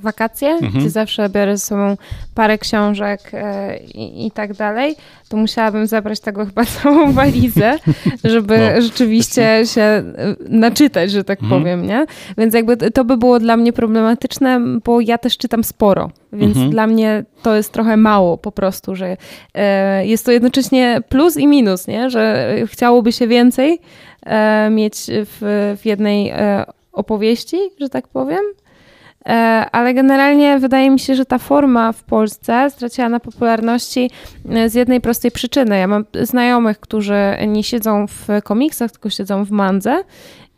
wakacje, 0.00 0.48
mhm. 0.48 0.72
gdzie 0.72 0.90
zawsze 0.90 1.28
biorę 1.28 1.56
ze 1.56 1.66
sobą 1.66 1.96
parę 2.34 2.58
książek 2.58 3.32
i, 3.94 4.26
i 4.26 4.30
tak 4.30 4.54
dalej, 4.54 4.96
to 5.28 5.36
musiałabym 5.36 5.86
zabrać 5.86 6.20
tego 6.20 6.46
chyba 6.46 6.64
całą 6.82 7.12
walizę, 7.12 7.78
żeby 8.24 8.58
no. 8.58 8.80
rzeczywiście 8.80 9.62
się 9.66 9.82
e, 9.82 10.04
naczytać, 10.48 11.10
że 11.10 11.24
tak 11.24 11.42
mhm. 11.42 11.62
powiem, 11.62 11.86
nie? 11.86 12.06
Więc 12.38 12.54
jakby 12.54 12.76
to 12.76 13.04
by 13.04 13.16
było 13.16 13.40
dla 13.40 13.56
mnie 13.56 13.72
problematyczne, 13.72 14.60
bo 14.84 15.00
ja 15.00 15.18
też 15.18 15.38
czytam 15.38 15.64
sporo, 15.64 16.10
więc 16.32 16.52
mhm. 16.52 16.70
dla 16.70 16.86
mnie 16.86 17.24
to 17.42 17.56
jest 17.56 17.72
trochę 17.72 17.96
mało 17.96 18.38
po 18.38 18.52
prostu, 18.52 18.96
że 18.96 19.16
e, 19.54 20.06
jest 20.06 20.24
to 20.24 20.32
jednocześnie 20.32 20.55
plus 21.08 21.36
i 21.36 21.46
minus, 21.46 21.86
nie? 21.86 22.10
Że 22.10 22.54
chciałoby 22.66 23.12
się 23.12 23.26
więcej 23.26 23.80
e, 24.26 24.70
mieć 24.70 24.96
w, 25.08 25.76
w 25.82 25.86
jednej 25.86 26.32
opowieści, 26.92 27.58
że 27.80 27.88
tak 27.88 28.08
powiem. 28.08 28.42
E, 29.26 29.66
ale 29.72 29.94
generalnie 29.94 30.58
wydaje 30.58 30.90
mi 30.90 31.00
się, 31.00 31.14
że 31.14 31.24
ta 31.26 31.38
forma 31.38 31.92
w 31.92 32.02
Polsce 32.02 32.70
straciła 32.70 33.08
na 33.08 33.20
popularności 33.20 34.10
e, 34.50 34.68
z 34.68 34.74
jednej 34.74 35.00
prostej 35.00 35.30
przyczyny. 35.30 35.78
Ja 35.78 35.86
mam 35.86 36.04
znajomych, 36.22 36.80
którzy 36.80 37.36
nie 37.46 37.64
siedzą 37.64 38.06
w 38.06 38.42
komiksach, 38.44 38.90
tylko 38.90 39.10
siedzą 39.10 39.44
w 39.44 39.50
mandze. 39.50 40.02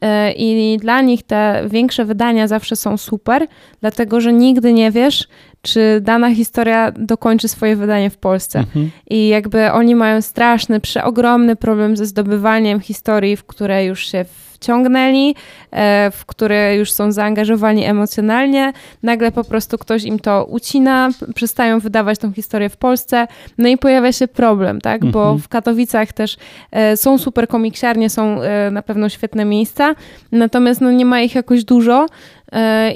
E, 0.01 0.33
I 0.33 0.77
dla 0.77 1.01
nich 1.01 1.23
te 1.23 1.65
większe 1.71 2.05
wydania 2.05 2.47
zawsze 2.49 2.77
są 2.77 2.97
super, 2.97 3.47
dlatego 3.81 4.21
że 4.21 4.33
nigdy 4.33 4.73
nie 4.73 4.91
wiesz, 4.91 5.29
czy 5.63 6.01
dana 6.01 6.35
historia 6.35 6.93
dokończy 6.93 7.49
swoje 7.49 7.77
wydanie 7.77 8.11
w 8.11 8.17
Polsce. 8.17 8.59
Mhm. 8.59 8.91
I 9.11 9.29
jakby 9.29 9.73
oni 9.73 9.95
mają 9.95 10.23
straszny, 10.23 10.81
przeogromny 10.81 11.57
problem 11.57 11.97
ze 11.97 12.07
zdobywaniem 12.07 12.81
historii, 12.81 13.37
w 13.37 13.45
które 13.45 13.85
już 13.85 14.07
się 14.07 14.25
wciągnęli, 14.61 15.35
e, 15.71 16.11
w 16.11 16.27
które 16.27 16.77
już 16.77 16.93
są 16.93 17.13
zaangażowani 17.13 17.85
emocjonalnie, 17.85 18.73
nagle 19.03 19.33
po 19.33 19.45
prostu 19.45 19.79
ktoś 19.79 20.05
im 20.05 20.19
to 20.19 20.45
ucina, 20.45 21.11
przestają 21.35 21.79
wydawać 21.79 22.19
tą 22.19 22.33
historię 22.33 22.69
w 22.69 22.77
Polsce, 22.77 23.27
no 23.59 23.69
i 23.69 23.79
pojawia 23.79 24.13
się 24.13 24.29
problem, 24.29 24.81
tak, 24.81 25.05
bo 25.05 25.23
mhm. 25.23 25.39
w 25.39 25.49
Katowicach 25.49 26.13
też 26.13 26.37
e, 26.71 26.97
są 26.97 27.19
super 27.19 27.49
komiksiarnie, 27.49 28.11
są 28.11 28.43
e, 28.43 28.71
na 28.71 28.83
pewno 28.83 29.09
świetne 29.09 29.45
miejsca, 29.45 29.95
natomiast 30.33 30.81
no 30.81 30.91
nie 30.91 31.05
ma 31.05 31.21
ich 31.21 31.35
jakoś 31.35 31.65
dużo, 31.65 32.07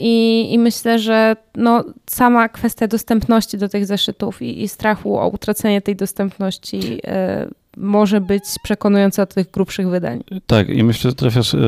i, 0.01 0.49
I, 0.53 0.59
myślę, 0.59 0.99
że 0.99 1.37
no, 1.55 1.85
sama 2.07 2.49
kwestia 2.49 2.89
dostępności 2.89 3.59
do 3.59 3.69
tych 3.69 3.87
zeszytów 3.87 4.43
i, 4.43 4.63
i 4.63 4.69
strachu 4.69 5.19
o 5.19 5.29
utracenie 5.29 5.83
tej 5.83 5.97
dostępności 5.97 7.01
może 7.77 8.21
być 8.21 8.45
przekonująca 8.63 9.27
do 9.27 9.35
tych 9.35 9.51
grubszych 9.51 9.89
wydań. 9.89 10.25
Tak, 10.47 10.69
i 10.69 10.85
myślę, 10.85 11.11
że 11.11 11.15
trafiasz 11.15 11.55
e, 11.55 11.59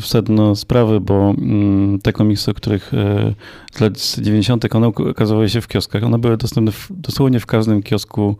w 0.00 0.06
sedno 0.06 0.56
sprawy, 0.56 1.00
bo 1.00 1.34
mm, 1.38 1.98
te 1.98 2.12
komiksy, 2.12 2.50
o 2.50 2.54
których 2.54 2.94
e, 2.94 3.34
z 3.72 3.80
lat 3.80 4.16
90. 4.18 4.74
one 4.74 4.86
okazywały 4.86 5.48
się 5.48 5.60
w 5.60 5.68
kioskach, 5.68 6.02
one 6.02 6.18
były 6.18 6.36
dostępne 6.36 6.72
w, 6.72 6.88
dosłownie 6.90 7.40
w 7.40 7.46
każdym 7.46 7.82
kiosku 7.82 8.36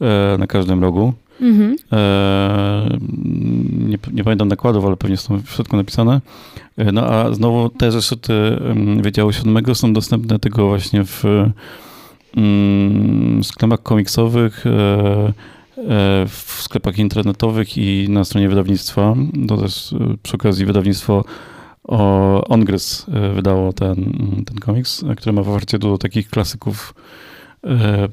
e, 0.00 0.38
na 0.38 0.46
każdym 0.46 0.82
rogu. 0.82 1.12
Mhm. 1.40 1.76
Nie, 3.88 3.98
nie, 4.12 4.24
pamiętam 4.24 4.48
nakładów, 4.48 4.84
ale 4.84 4.96
pewnie 4.96 5.16
są 5.16 5.42
w 5.42 5.50
środku 5.50 5.76
napisane. 5.76 6.20
No 6.92 7.06
a 7.06 7.32
znowu 7.32 7.68
te 7.68 7.92
zeszyty 7.92 8.32
Wydziału 9.00 9.32
Siódmego 9.32 9.74
są 9.74 9.92
dostępne 9.92 10.38
tylko 10.38 10.66
właśnie 10.66 11.04
w 11.04 11.24
mm, 12.36 13.44
sklepach 13.44 13.82
komiksowych, 13.82 14.64
E, 15.78 16.26
w 16.26 16.58
sklepach 16.62 16.98
internetowych 16.98 17.78
i 17.78 18.06
na 18.08 18.24
stronie 18.24 18.48
wydawnictwa. 18.48 19.14
To 19.48 19.56
też 19.56 19.92
e, 19.92 19.96
przy 20.22 20.34
okazji 20.34 20.66
wydawnictwo 20.66 21.24
o 21.84 22.44
Ongres 22.48 23.06
e, 23.08 23.32
wydało 23.32 23.72
ten, 23.72 24.12
ten 24.46 24.58
komiks, 24.58 25.04
który 25.16 25.32
ma 25.32 25.42
w 25.42 25.48
ofercie 25.48 25.78
dużo 25.78 25.98
takich 25.98 26.28
klasyków 26.28 26.94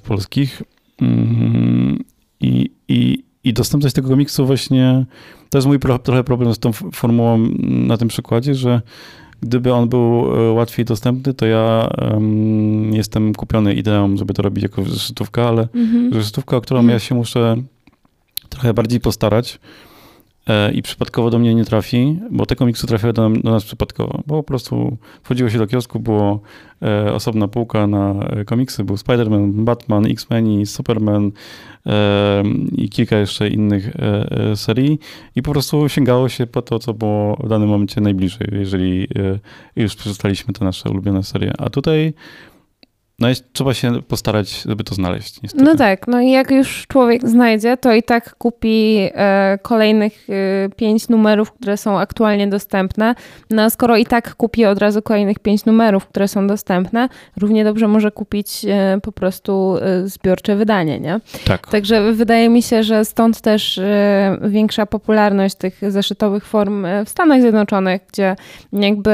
polskich. 0.03 0.61
Mm, 2.43 2.53
I, 2.53 2.71
i, 2.87 3.23
I 3.43 3.53
dostępność 3.53 3.95
tego 3.95 4.09
komiksu 4.09 4.45
właśnie, 4.45 5.05
to 5.49 5.57
jest 5.57 5.67
mój 5.67 5.79
pro, 5.79 5.99
trochę 5.99 6.23
problem 6.23 6.53
z 6.53 6.59
tą 6.59 6.71
formułą 6.73 7.47
na 7.59 7.97
tym 7.97 8.07
przykładzie, 8.07 8.55
że 8.55 8.81
gdyby 9.41 9.73
on 9.73 9.89
był 9.89 10.25
łatwiej 10.55 10.85
dostępny, 10.85 11.33
to 11.33 11.45
ja 11.45 11.89
um, 12.11 12.93
jestem 12.93 13.33
kupiony 13.33 13.73
ideą, 13.73 14.17
żeby 14.17 14.33
to 14.33 14.41
robić 14.41 14.63
jako 14.63 14.83
zeszytówka, 14.83 15.47
ale 15.47 15.67
mhm. 15.75 16.13
zeszytówka, 16.13 16.57
o 16.57 16.61
którą 16.61 16.79
mhm. 16.79 16.93
ja 16.93 16.99
się 16.99 17.15
muszę 17.15 17.55
trochę 18.49 18.73
bardziej 18.73 18.99
postarać 18.99 19.53
e, 19.55 19.90
i 20.73 20.81
przypadkowo 20.81 21.29
do 21.29 21.39
mnie 21.39 21.55
nie 21.55 21.65
trafi, 21.65 22.19
bo 22.31 22.45
te 22.45 22.55
komiksy 22.55 22.87
trafiały 22.87 23.13
do, 23.13 23.29
do, 23.29 23.51
nas 23.51 23.63
przypadkowo, 23.63 24.21
bo 24.27 24.35
po 24.35 24.43
prostu 24.43 24.97
wchodziło 25.23 25.49
się 25.49 25.57
do 25.57 25.67
kiosku, 25.67 25.99
było 25.99 26.39
e, 26.81 27.13
osobna 27.13 27.47
półka 27.47 27.87
na 27.87 28.13
e, 28.13 28.45
komiksy, 28.45 28.83
był 28.83 28.95
Spider-Man, 28.95 29.51
Batman, 29.51 30.05
X-Men 30.05 30.47
i 30.47 30.65
Superman 30.65 31.31
e, 31.85 32.43
i 32.75 32.89
kilka 32.89 33.17
jeszcze 33.17 33.47
innych 33.47 33.87
e, 33.87 34.31
e, 34.51 34.55
serii 34.55 34.99
i 35.35 35.41
po 35.41 35.51
prostu 35.51 35.89
sięgało 35.89 36.29
się 36.29 36.47
po 36.47 36.61
to, 36.61 36.79
co 36.79 36.93
było 36.93 37.35
w 37.43 37.49
danym 37.49 37.69
momencie 37.69 38.01
najbliżej, 38.01 38.47
jeżeli 38.51 39.07
już 39.75 39.95
przeczytaliśmy 39.95 40.53
te 40.53 40.65
nasze 40.65 40.89
ulubione 40.89 41.23
serie. 41.23 41.53
A 41.57 41.69
tutaj 41.69 42.13
no 43.21 43.29
jest, 43.29 43.53
trzeba 43.53 43.73
się 43.73 44.01
postarać, 44.01 44.61
żeby 44.61 44.83
to 44.83 44.95
znaleźć. 44.95 45.41
Niestety. 45.41 45.63
No 45.63 45.75
tak, 45.75 46.07
no 46.07 46.21
i 46.21 46.31
jak 46.31 46.51
już 46.51 46.85
człowiek 46.87 47.29
znajdzie, 47.29 47.77
to 47.77 47.93
i 47.93 48.03
tak 48.03 48.35
kupi 48.35 49.09
e, 49.13 49.59
kolejnych 49.61 50.27
e, 50.29 50.69
pięć 50.69 51.09
numerów, 51.09 51.51
które 51.51 51.77
są 51.77 51.99
aktualnie 51.99 52.47
dostępne. 52.47 53.15
No 53.49 53.61
a 53.61 53.69
skoro 53.69 53.97
i 53.97 54.05
tak 54.05 54.35
kupi 54.35 54.65
od 54.65 54.77
razu 54.77 55.01
kolejnych 55.01 55.39
pięć 55.39 55.65
numerów, 55.65 56.05
które 56.05 56.27
są 56.27 56.47
dostępne, 56.47 57.09
równie 57.37 57.63
dobrze 57.63 57.87
może 57.87 58.11
kupić 58.11 58.65
e, 58.65 58.99
po 59.03 59.11
prostu 59.11 59.77
e, 59.81 60.07
zbiorcze 60.07 60.55
wydanie, 60.55 60.99
nie? 60.99 61.19
Tak. 61.45 61.67
Także 61.67 62.13
wydaje 62.13 62.49
mi 62.49 62.61
się, 62.61 62.83
że 62.83 63.05
stąd 63.05 63.41
też 63.41 63.77
e, 63.77 64.37
większa 64.41 64.85
popularność 64.85 65.55
tych 65.55 65.81
zeszytowych 65.87 66.45
form 66.45 66.85
e, 66.85 67.05
w 67.05 67.09
Stanach 67.09 67.41
Zjednoczonych, 67.41 68.01
gdzie 68.13 68.35
jakby 68.73 69.11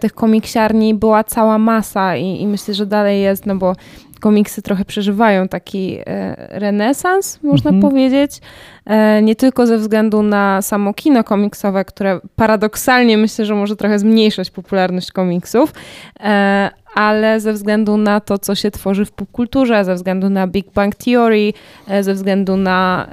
tych 0.00 0.14
komiksiarni 0.14 0.94
była 0.94 1.24
cała 1.24 1.58
masa 1.58 2.16
i, 2.16 2.42
i 2.42 2.46
myślę, 2.46 2.74
że 2.74 2.86
dalej 2.86 3.22
jest 3.22 3.49
no 3.54 3.56
bo 3.56 3.74
komiksy 4.20 4.62
trochę 4.62 4.84
przeżywają 4.84 5.48
taki 5.48 5.98
e, 6.06 6.36
renesans, 6.58 7.42
można 7.42 7.70
mhm. 7.70 7.90
powiedzieć. 7.90 8.40
E, 8.86 9.22
nie 9.22 9.36
tylko 9.36 9.66
ze 9.66 9.78
względu 9.78 10.22
na 10.22 10.62
samo 10.62 10.94
kino 10.94 11.24
komiksowe, 11.24 11.84
które 11.84 12.20
paradoksalnie 12.36 13.18
myślę, 13.18 13.44
że 13.44 13.54
może 13.54 13.76
trochę 13.76 13.98
zmniejszać 13.98 14.50
popularność 14.50 15.12
komiksów, 15.12 15.72
e, 16.20 16.70
ale 16.94 17.40
ze 17.40 17.52
względu 17.52 17.96
na 17.96 18.20
to, 18.20 18.38
co 18.38 18.54
się 18.54 18.70
tworzy 18.70 19.04
w 19.04 19.12
popkulturze, 19.12 19.84
ze 19.84 19.94
względu 19.94 20.30
na 20.30 20.46
Big 20.46 20.72
Bang 20.72 20.94
Theory, 20.94 21.52
ze 22.00 22.14
względu 22.14 22.56
na 22.56 23.08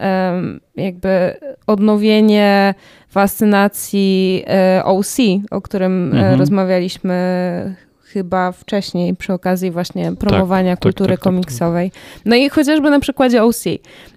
jakby 0.75 1.37
odnowienie 1.67 2.73
fascynacji 3.09 4.45
OC, 4.83 5.17
o 5.51 5.61
którym 5.61 6.11
mhm. 6.13 6.39
rozmawialiśmy 6.39 7.75
chyba 8.17 8.51
wcześniej 8.51 9.15
przy 9.15 9.33
okazji 9.33 9.71
właśnie 9.71 10.15
promowania 10.15 10.71
tak, 10.71 10.83
kultury 10.83 11.09
tak, 11.09 11.19
tak, 11.19 11.23
komiksowej. 11.23 11.91
No 12.25 12.35
i 12.35 12.49
chociażby 12.49 12.89
na 12.89 12.99
przykładzie 12.99 13.43
OC. 13.43 13.63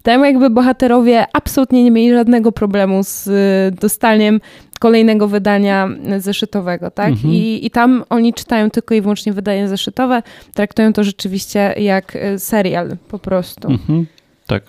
Tam 0.02 0.24
jakby 0.24 0.50
bohaterowie 0.50 1.26
absolutnie 1.32 1.84
nie 1.84 1.90
mieli 1.90 2.14
żadnego 2.14 2.52
problemu 2.52 3.04
z 3.04 3.26
y, 3.26 3.76
dostaniem 3.80 4.40
kolejnego 4.80 5.28
wydania 5.28 5.88
zeszytowego, 6.18 6.90
tak? 6.90 7.08
Mhm. 7.08 7.34
I, 7.34 7.66
I 7.66 7.70
tam 7.70 8.04
oni 8.10 8.34
czytają 8.34 8.70
tylko 8.70 8.94
i 8.94 9.00
wyłącznie 9.00 9.32
wydanie 9.32 9.68
zeszytowe, 9.68 10.22
traktują 10.54 10.92
to 10.92 11.04
rzeczywiście 11.04 11.74
jak 11.78 12.16
y, 12.16 12.38
serial 12.38 12.96
po 13.08 13.18
prostu. 13.18 13.70
Mhm. 13.70 14.06
Tak. 14.46 14.62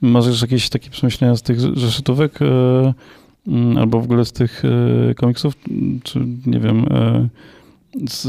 Masz 0.00 0.42
jakieś 0.42 0.68
takie 0.68 0.90
przemyślenia 0.90 1.36
z 1.36 1.42
tych 1.42 1.60
zeszytówek? 1.60 2.42
E, 2.42 2.92
mm, 3.48 3.78
albo 3.78 4.00
w 4.00 4.04
ogóle 4.04 4.24
z 4.24 4.32
tych 4.32 4.62
komiksów? 5.16 5.54
Czy 6.02 6.20
nie 6.46 6.60
wiem, 6.60 6.86
z 8.10 8.28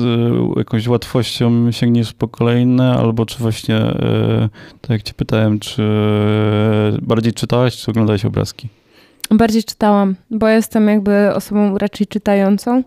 jakąś 0.58 0.88
łatwością 0.88 1.71
sięgniesz 1.71 2.13
po 2.13 2.27
kolejne, 2.27 2.93
albo 2.93 3.25
czy 3.25 3.38
właśnie, 3.38 3.75
e, 3.75 4.49
tak 4.82 4.89
jak 4.89 5.03
cię 5.03 5.13
pytałem, 5.13 5.60
czy 5.60 5.82
bardziej 7.01 7.34
czytałaś, 7.34 7.77
czy 7.77 7.91
oglądałeś 7.91 8.25
obrazki? 8.25 8.69
Bardziej 9.32 9.63
czytałam, 9.63 10.15
bo 10.32 10.47
jestem 10.47 10.88
jakby 10.88 11.34
osobą 11.36 11.77
raczej 11.77 12.08
czytającą, 12.08 12.84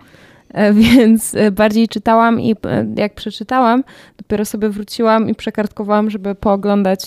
więc 0.75 1.35
e, 1.35 1.51
bardziej 1.51 1.89
czytałam 1.89 2.41
i 2.41 2.53
e, 2.53 2.87
jak 2.97 3.15
przeczytałam, 3.15 3.85
dopiero 4.19 4.45
sobie 4.45 4.69
wróciłam 4.69 5.29
i 5.29 5.35
przekartkowałam, 5.35 6.11
żeby 6.11 6.35
pooglądać, 6.35 7.01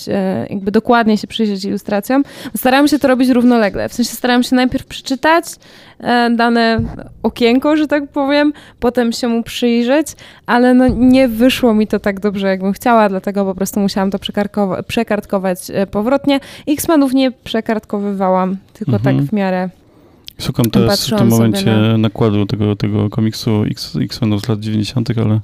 jakby 0.49 0.71
dokładnie 0.71 1.17
się 1.17 1.27
przyjrzeć 1.27 1.65
ilustracjom. 1.65 2.23
Starałam 2.57 2.87
się 2.87 2.99
to 2.99 3.07
robić 3.07 3.29
równolegle, 3.29 3.89
w 3.89 3.93
sensie 3.93 4.11
starałam 4.11 4.43
się 4.43 4.55
najpierw 4.55 4.85
przeczytać 4.85 5.45
dane 6.35 6.79
okienko, 7.23 7.77
że 7.77 7.87
tak 7.87 8.07
powiem, 8.07 8.53
potem 8.79 9.11
się 9.11 9.27
mu 9.27 9.43
przyjrzeć, 9.43 10.07
ale 10.45 10.73
no 10.73 10.87
nie 10.87 11.27
wyszło 11.27 11.73
mi 11.73 11.87
to 11.87 11.99
tak 11.99 12.19
dobrze, 12.19 12.47
jakbym 12.47 12.73
chciała, 12.73 13.09
dlatego 13.09 13.45
po 13.45 13.55
prostu 13.55 13.79
musiałam 13.79 14.11
to 14.11 14.19
przekartkować 14.87 15.59
powrotnie. 15.91 16.39
X-Menów 16.67 17.13
nie 17.13 17.31
przekartkowywałam, 17.31 18.57
tylko 18.73 18.91
tak 18.91 19.07
Mhm. 19.07 19.27
w 19.27 19.33
miarę 19.33 19.69
Szukam 20.39 20.65
teraz 20.65 21.07
w 21.07 21.17
tym 21.17 21.27
momencie 21.27 21.65
na- 21.65 21.97
nakładu 21.97 22.45
tego, 22.45 22.75
tego 22.75 23.09
komiksu 23.09 23.63
X, 23.63 23.97
X-Menów 24.01 24.41
z 24.41 24.47
lat 24.47 24.59
90., 24.59 25.09
ale 25.17 25.39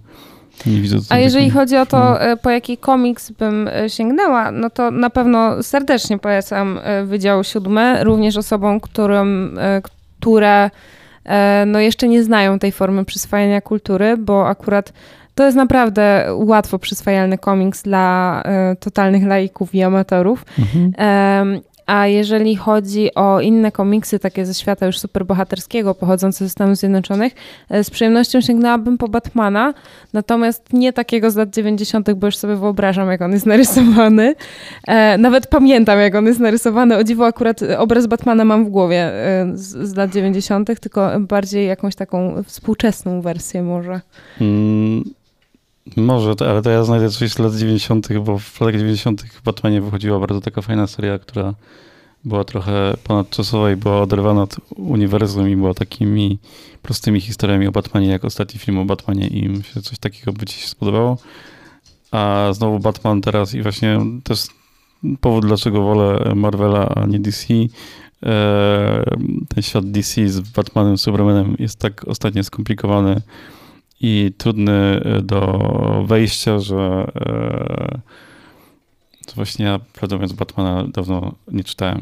nie 0.65 0.81
widzę. 0.81 0.97
A 1.09 1.17
jeżeli 1.17 1.49
chodzi 1.49 1.77
o 1.77 1.85
to, 1.85 2.21
e, 2.21 2.37
po 2.37 2.49
jaki 2.49 2.77
komiks 2.77 3.31
bym 3.31 3.67
e, 3.67 3.89
sięgnęła, 3.89 4.51
no 4.51 4.69
to 4.69 4.91
na 4.91 5.09
pewno 5.09 5.63
serdecznie 5.63 6.17
polecam 6.17 6.79
e, 6.83 7.05
Wydział 7.05 7.43
Siódmy, 7.43 8.03
również 8.03 8.37
osobom, 8.37 8.79
którym, 8.79 9.59
które 9.83 10.69
no 11.65 11.79
jeszcze 11.79 12.07
nie 12.07 12.23
znają 12.23 12.59
tej 12.59 12.71
formy 12.71 13.05
przyswajania 13.05 13.61
kultury, 13.61 14.17
bo 14.17 14.47
akurat 14.47 14.93
to 15.35 15.45
jest 15.45 15.57
naprawdę 15.57 16.25
łatwo 16.33 16.79
przyswajalny 16.79 17.37
komiks 17.37 17.83
dla 17.83 18.43
totalnych 18.79 19.27
laików 19.27 19.75
i 19.75 19.83
amatorów. 19.83 20.45
Mhm. 20.59 20.91
A 21.89 22.07
jeżeli 22.07 22.55
chodzi 22.55 23.15
o 23.15 23.39
inne 23.39 23.71
komiksy, 23.71 24.19
takie 24.19 24.45
ze 24.45 24.53
świata 24.53 24.85
już 24.85 24.99
superbohaterskiego, 24.99 25.95
pochodzące 25.95 26.45
ze 26.45 26.49
Stanów 26.49 26.77
Zjednoczonych, 26.77 27.33
e, 27.69 27.83
z 27.83 27.89
przyjemnością 27.89 28.41
sięgnęłabym 28.41 28.97
po 28.97 29.07
Batmana, 29.07 29.73
natomiast 30.13 30.73
nie 30.73 30.93
takiego 30.93 31.31
z 31.31 31.35
lat 31.35 31.49
90., 31.49 32.13
bo 32.13 32.27
już 32.27 32.37
sobie 32.37 32.55
wyobrażam, 32.55 33.09
jak 33.09 33.21
on 33.21 33.31
jest 33.31 33.45
narysowany. 33.45 34.35
E, 34.87 35.17
Nawet 35.17 35.47
pamiętam, 35.47 35.99
jak 35.99 36.15
on 36.15 36.25
jest 36.25 36.39
narysowany. 36.39 36.97
O 36.97 37.03
dziwo, 37.03 37.25
akurat 37.25 37.59
obraz 37.77 38.07
Batmana 38.07 38.45
mam 38.45 38.65
w 38.65 38.69
głowie 38.69 39.01
e, 39.01 39.51
z, 39.53 39.89
z 39.89 39.95
lat 39.95 40.11
90., 40.11 40.79
tylko 40.81 41.19
bardziej 41.19 41.67
jakąś 41.67 41.95
taką 41.95 42.43
współczesną 42.43 43.21
wersję 43.21 43.63
może. 43.63 44.01
Mm, 44.41 45.03
może, 45.97 46.33
ale 46.49 46.61
to 46.61 46.69
ja 46.69 46.83
znajdę 46.83 47.09
coś 47.09 47.31
z 47.31 47.39
lat 47.39 47.55
90., 47.55 48.19
bo 48.19 48.39
w 48.39 48.61
latach 48.61 48.75
90. 48.75 49.21
w 49.21 49.43
Batmanie 49.43 49.81
wychodziła 49.81 50.19
bardzo 50.19 50.41
taka 50.41 50.61
fajna 50.61 50.87
seria, 50.87 51.19
która 51.19 51.53
była 52.25 52.43
trochę 52.43 52.93
ponadczasowa 53.03 53.71
i 53.71 53.75
była 53.75 54.01
oderwana 54.01 54.41
od 54.41 54.55
uniwersum 54.75 55.49
i 55.49 55.55
była 55.55 55.73
takimi 55.73 56.39
prostymi 56.81 57.21
historiami 57.21 57.67
o 57.67 57.71
Batmanie, 57.71 58.07
jak 58.07 58.25
ostatni 58.25 58.59
film 58.59 58.77
o 58.77 58.85
Batmanie 58.85 59.27
i 59.27 59.49
myślę, 59.49 59.73
że 59.75 59.81
coś 59.81 59.99
takiego 59.99 60.33
by 60.33 60.45
ci 60.45 60.59
się 60.59 60.67
spodobało. 60.67 61.17
A 62.11 62.49
znowu 62.51 62.79
Batman 62.79 63.21
teraz 63.21 63.53
i 63.53 63.61
właśnie 63.61 63.99
to 64.23 64.33
jest 64.33 64.51
powód, 65.21 65.45
dlaczego 65.45 65.81
wolę 65.81 66.33
Marvela, 66.35 66.89
a 66.95 67.05
nie 67.05 67.19
DC. 67.19 67.53
E, 68.23 69.03
Ten 69.55 69.63
świat 69.63 69.91
DC 69.91 70.29
z 70.29 70.39
Batmanem, 70.39 70.97
Supermanem 70.97 71.55
jest 71.59 71.79
tak 71.79 72.07
ostatnio 72.07 72.43
skomplikowany 72.43 73.21
i 74.01 74.31
trudny 74.37 74.71
e, 75.05 75.21
do 75.21 76.03
wejścia, 76.07 76.59
że 76.59 77.11
e, 77.15 77.99
to 79.25 79.33
właśnie 79.35 79.65
ja, 79.65 79.79
prawdę 79.93 80.15
mówiąc, 80.15 80.33
Batmana 80.33 80.83
dawno 80.93 81.31
nie 81.51 81.63
czytałem. 81.63 82.01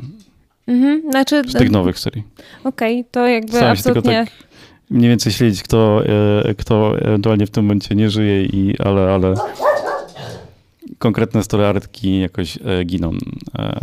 Mhm. 0.68 1.02
Znaczy, 1.12 1.42
Z 1.48 1.54
tych 1.54 1.72
nowych 1.72 2.00
serii. 2.00 2.24
okej, 2.64 3.06
to 3.12 3.28
jakby 3.28 3.52
Staram 3.54 3.76
się 3.78 3.84
tylko 3.84 4.00
absolutnie... 4.00 4.26
tak 4.26 4.48
mniej 4.90 5.10
więcej 5.10 5.34
śledzić, 5.34 5.64
kto, 5.64 6.02
e, 6.46 6.56
kto 6.56 7.00
ewentualnie 7.00 7.46
w 7.46 7.50
tym 7.50 7.64
momencie 7.64 7.96
nie 7.96 8.10
żyje, 8.10 8.46
i, 8.46 8.76
ale, 8.80 9.14
ale 9.14 9.34
konkretne 11.00 11.44
story 11.44 11.66
artki 11.66 12.20
jakoś 12.20 12.58
e, 12.66 12.84
giną 12.86 13.12
e, 13.58 13.80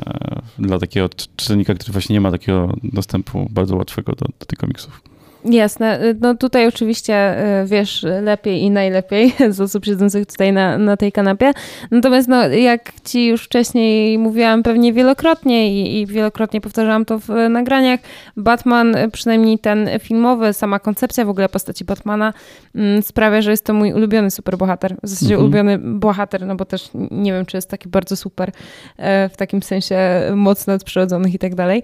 dla 0.58 0.78
takiego 0.78 1.08
czy- 1.08 1.26
czytelnika, 1.36 1.74
który 1.74 1.92
właśnie 1.92 2.12
nie 2.12 2.20
ma 2.20 2.30
takiego 2.30 2.72
dostępu 2.82 3.46
bardzo 3.50 3.76
łatwego 3.76 4.12
do, 4.12 4.26
do 4.40 4.46
tych 4.46 4.58
komiksów. 4.58 5.02
Jasne. 5.44 5.98
No 6.20 6.34
tutaj 6.34 6.68
oczywiście 6.68 7.36
y, 7.62 7.66
wiesz 7.66 8.06
lepiej 8.22 8.62
i 8.62 8.70
najlepiej 8.70 9.32
z 9.50 9.60
osób 9.60 9.84
siedzących 9.84 10.26
tutaj 10.26 10.52
na, 10.52 10.78
na 10.78 10.96
tej 10.96 11.12
kanapie. 11.12 11.52
Natomiast 11.90 12.28
no, 12.28 12.48
jak 12.48 12.92
ci 13.04 13.26
już 13.26 13.44
wcześniej 13.44 14.18
mówiłam 14.18 14.62
pewnie 14.62 14.92
wielokrotnie 14.92 15.74
i, 15.74 16.00
i 16.00 16.06
wielokrotnie 16.06 16.60
powtarzałam 16.60 17.04
to 17.04 17.18
w 17.18 17.30
y, 17.30 17.48
nagraniach, 17.48 18.00
Batman, 18.36 18.96
y, 18.96 19.10
przynajmniej 19.10 19.58
ten 19.58 19.88
filmowy, 20.00 20.52
sama 20.52 20.78
koncepcja 20.78 21.24
w 21.24 21.28
ogóle 21.28 21.48
postaci 21.48 21.84
Batmana 21.84 22.32
mm, 22.74 23.02
sprawia, 23.02 23.42
że 23.42 23.50
jest 23.50 23.64
to 23.64 23.74
mój 23.74 23.92
ulubiony 23.92 24.30
superbohater. 24.30 24.96
W 25.02 25.08
zasadzie 25.08 25.34
Mhm. 25.34 25.40
ulubiony 25.44 25.78
bohater, 25.78 26.46
no 26.46 26.54
bo 26.56 26.64
też 26.64 26.90
nie 27.10 27.32
wiem, 27.32 27.46
czy 27.46 27.56
jest 27.56 27.70
taki 27.70 27.88
bardzo 27.88 28.16
super 28.16 28.50
e, 28.96 29.28
w 29.28 29.36
takim 29.36 29.62
sensie 29.62 29.98
moc 30.34 30.66
nadprzyrodzonych 30.66 31.34
i 31.34 31.38
tak 31.38 31.54
dalej. 31.54 31.82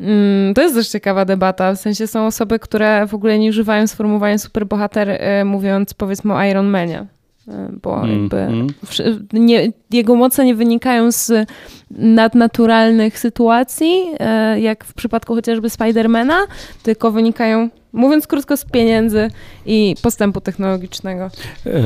Mm, 0.00 0.54
To 0.54 0.62
jest 0.62 0.74
też 0.74 0.88
ciekawa 0.88 1.24
debata. 1.24 1.72
W 1.74 1.78
sensie 1.78 2.06
są 2.06 2.26
osoby, 2.26 2.58
które 2.58 3.01
w 3.06 3.14
ogóle 3.14 3.38
nie 3.38 3.50
używają 3.50 3.86
sformułowania 3.86 4.38
superbohater, 4.38 5.08
e, 5.10 5.44
mówiąc 5.44 5.94
powiedzmy 5.94 6.34
o 6.34 6.44
Iron 6.44 6.66
Manie. 6.66 7.06
E, 7.48 7.68
Bo 7.82 8.04
Mm, 8.04 8.20
jakby 8.22 8.36
mm. 8.36 8.66
nie, 9.32 9.72
jego 9.90 10.14
moce 10.14 10.44
nie 10.44 10.54
wynikają 10.54 11.12
z 11.12 11.48
nadnaturalnych 11.90 13.18
sytuacji, 13.18 14.04
e, 14.20 14.60
jak 14.60 14.84
w 14.84 14.94
przypadku 14.94 15.34
chociażby 15.34 15.70
Spidermana, 15.70 16.46
tylko 16.82 17.10
wynikają, 17.10 17.68
mówiąc 17.92 18.26
krótko, 18.26 18.56
z 18.56 18.64
pieniędzy 18.64 19.30
i 19.66 19.94
postępu 20.02 20.40
technologicznego. 20.40 21.30
E, 21.66 21.82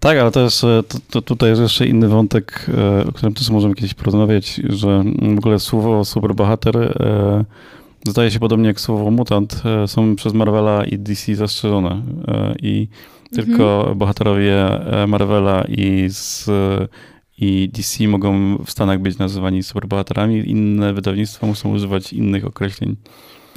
tak, 0.00 0.18
ale 0.18 0.30
to 0.30 0.40
jest, 0.40 0.64
e, 0.64 0.82
to, 0.88 0.98
to 1.10 1.22
tutaj 1.22 1.50
jest 1.50 1.62
jeszcze 1.62 1.86
inny 1.86 2.08
wątek, 2.08 2.66
o 3.08 3.12
którym 3.12 3.34
też 3.34 3.50
możemy 3.50 3.74
kiedyś 3.74 3.94
porozmawiać, 3.94 4.60
że 4.68 5.04
w 5.34 5.38
ogóle 5.38 5.58
słowo 5.58 6.04
superbohater 6.04 6.76
e, 6.76 7.44
zdaje 8.10 8.30
się 8.30 8.38
podobnie 8.38 8.68
jak 8.68 8.80
słowo 8.80 9.10
mutant, 9.10 9.62
e, 9.64 9.88
są 9.88 10.16
przez 10.16 10.32
Marvela 10.32 10.84
i 10.84 10.98
DC 10.98 11.34
zastrzeżone 11.34 12.02
e, 12.28 12.54
i 12.62 12.88
tylko 13.32 13.92
bohaterowie 13.96 14.54
e, 15.02 15.06
Marvela 15.06 15.64
i 15.68 16.06
z 16.08 16.50
i 17.38 17.70
DC 17.72 18.08
mogą 18.08 18.58
w 18.64 18.70
Stanach 18.70 19.00
być 19.00 19.18
nazywani 19.18 19.62
superbohaterami, 19.62 20.50
inne 20.50 20.92
wydawnictwa 20.92 21.46
muszą 21.46 21.74
używać 21.74 22.12
innych 22.12 22.44
określeń, 22.44 22.96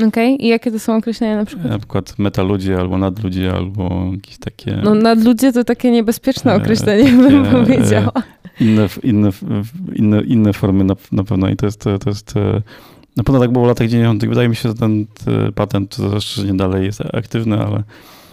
Okej, 0.08 0.46
i 0.46 0.48
jakie 0.48 0.72
to 0.72 0.80
są 0.80 0.96
określenia 0.96 1.36
na 1.36 1.46
przykład? 1.46 1.70
na 1.70 1.78
przykład 1.78 2.20
metaludzie 2.20 2.80
albo 2.80 2.98
nadludzie, 2.98 3.54
albo 3.54 4.10
jakieś 4.12 4.38
takie... 4.38 4.80
No 4.84 4.96
nadludzie 4.96 5.54
to 5.54 5.64
takie 5.64 5.92
niebezpieczne 5.92 6.54
E, 6.54 6.56
określenie, 6.56 7.04
takie, 7.04 7.18
bym 7.18 7.46
e, 7.46 7.52
powiedziała. 7.52 8.12
inne, 8.60 8.88
inne, 9.04 9.30
inne, 9.96 10.22
inne 10.22 10.54
formy 10.54 10.84
na, 10.84 10.96
na 11.12 11.24
pewno 11.24 11.50
i 11.50 11.56
to 11.56 11.66
jest, 11.66 11.80
to 11.80 12.10
jest 12.10 12.38
e, 12.38 12.62
na 13.20 13.24
pewno 13.24 13.40
tak 13.42 13.52
było 13.52 13.66
w 13.66 13.68
latach 13.68 13.88
90. 13.88 14.26
Wydaje 14.26 14.50
mi 14.50 14.56
się, 14.56 14.70
że 14.70 14.76
ten 14.76 15.06
e, 15.48 15.52
patent, 15.52 15.96
zastrzeżenie 15.96 16.54
dalej 16.58 16.86
jest 16.86 17.02
aktywny, 17.14 17.58
ale, 17.66 17.84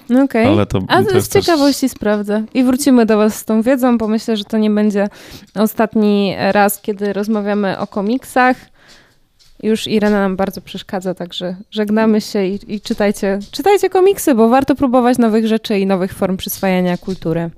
No 0.08 0.22
Okej. 0.22 0.46
ale 0.46 0.66
to, 0.66 0.78
A 0.88 1.02
to 1.02 1.10
z 1.10 1.14
jest 1.14 1.32
też- 1.32 1.44
ciekawości 1.46 1.88
sprawdzę. 1.88 2.44
I 2.54 2.64
wrócimy 2.64 3.06
do 3.06 3.16
Was 3.16 3.34
z 3.38 3.44
tą 3.44 3.62
wiedzą, 3.62 3.98
bo 3.98 4.08
myślę, 4.08 4.36
że 4.36 4.44
to 4.44 4.58
nie 4.58 4.70
będzie 4.70 5.08
ostatni 5.54 6.34
raz, 6.52 6.80
kiedy 6.80 7.12
rozmawiamy 7.12 7.78
o 7.78 7.86
komiksach. 7.86 8.56
Już 9.62 9.86
Irena 9.86 10.20
nam 10.20 10.36
bardzo 10.36 10.60
przeszkadza, 10.60 11.14
także 11.14 11.56
żegnamy 11.70 12.20
się 12.20 12.44
i, 12.46 12.74
i 12.74 12.80
czytajcie, 12.80 13.38
czytajcie 13.50 13.90
komiksy, 13.90 14.34
bo 14.34 14.48
warto 14.48 14.74
próbować 14.74 15.18
nowych 15.18 15.46
rzeczy 15.46 15.78
i 15.78 15.86
nowych 15.86 16.12
form 16.12 16.36
przyswajania 16.36 16.96
kultury. 16.98 17.50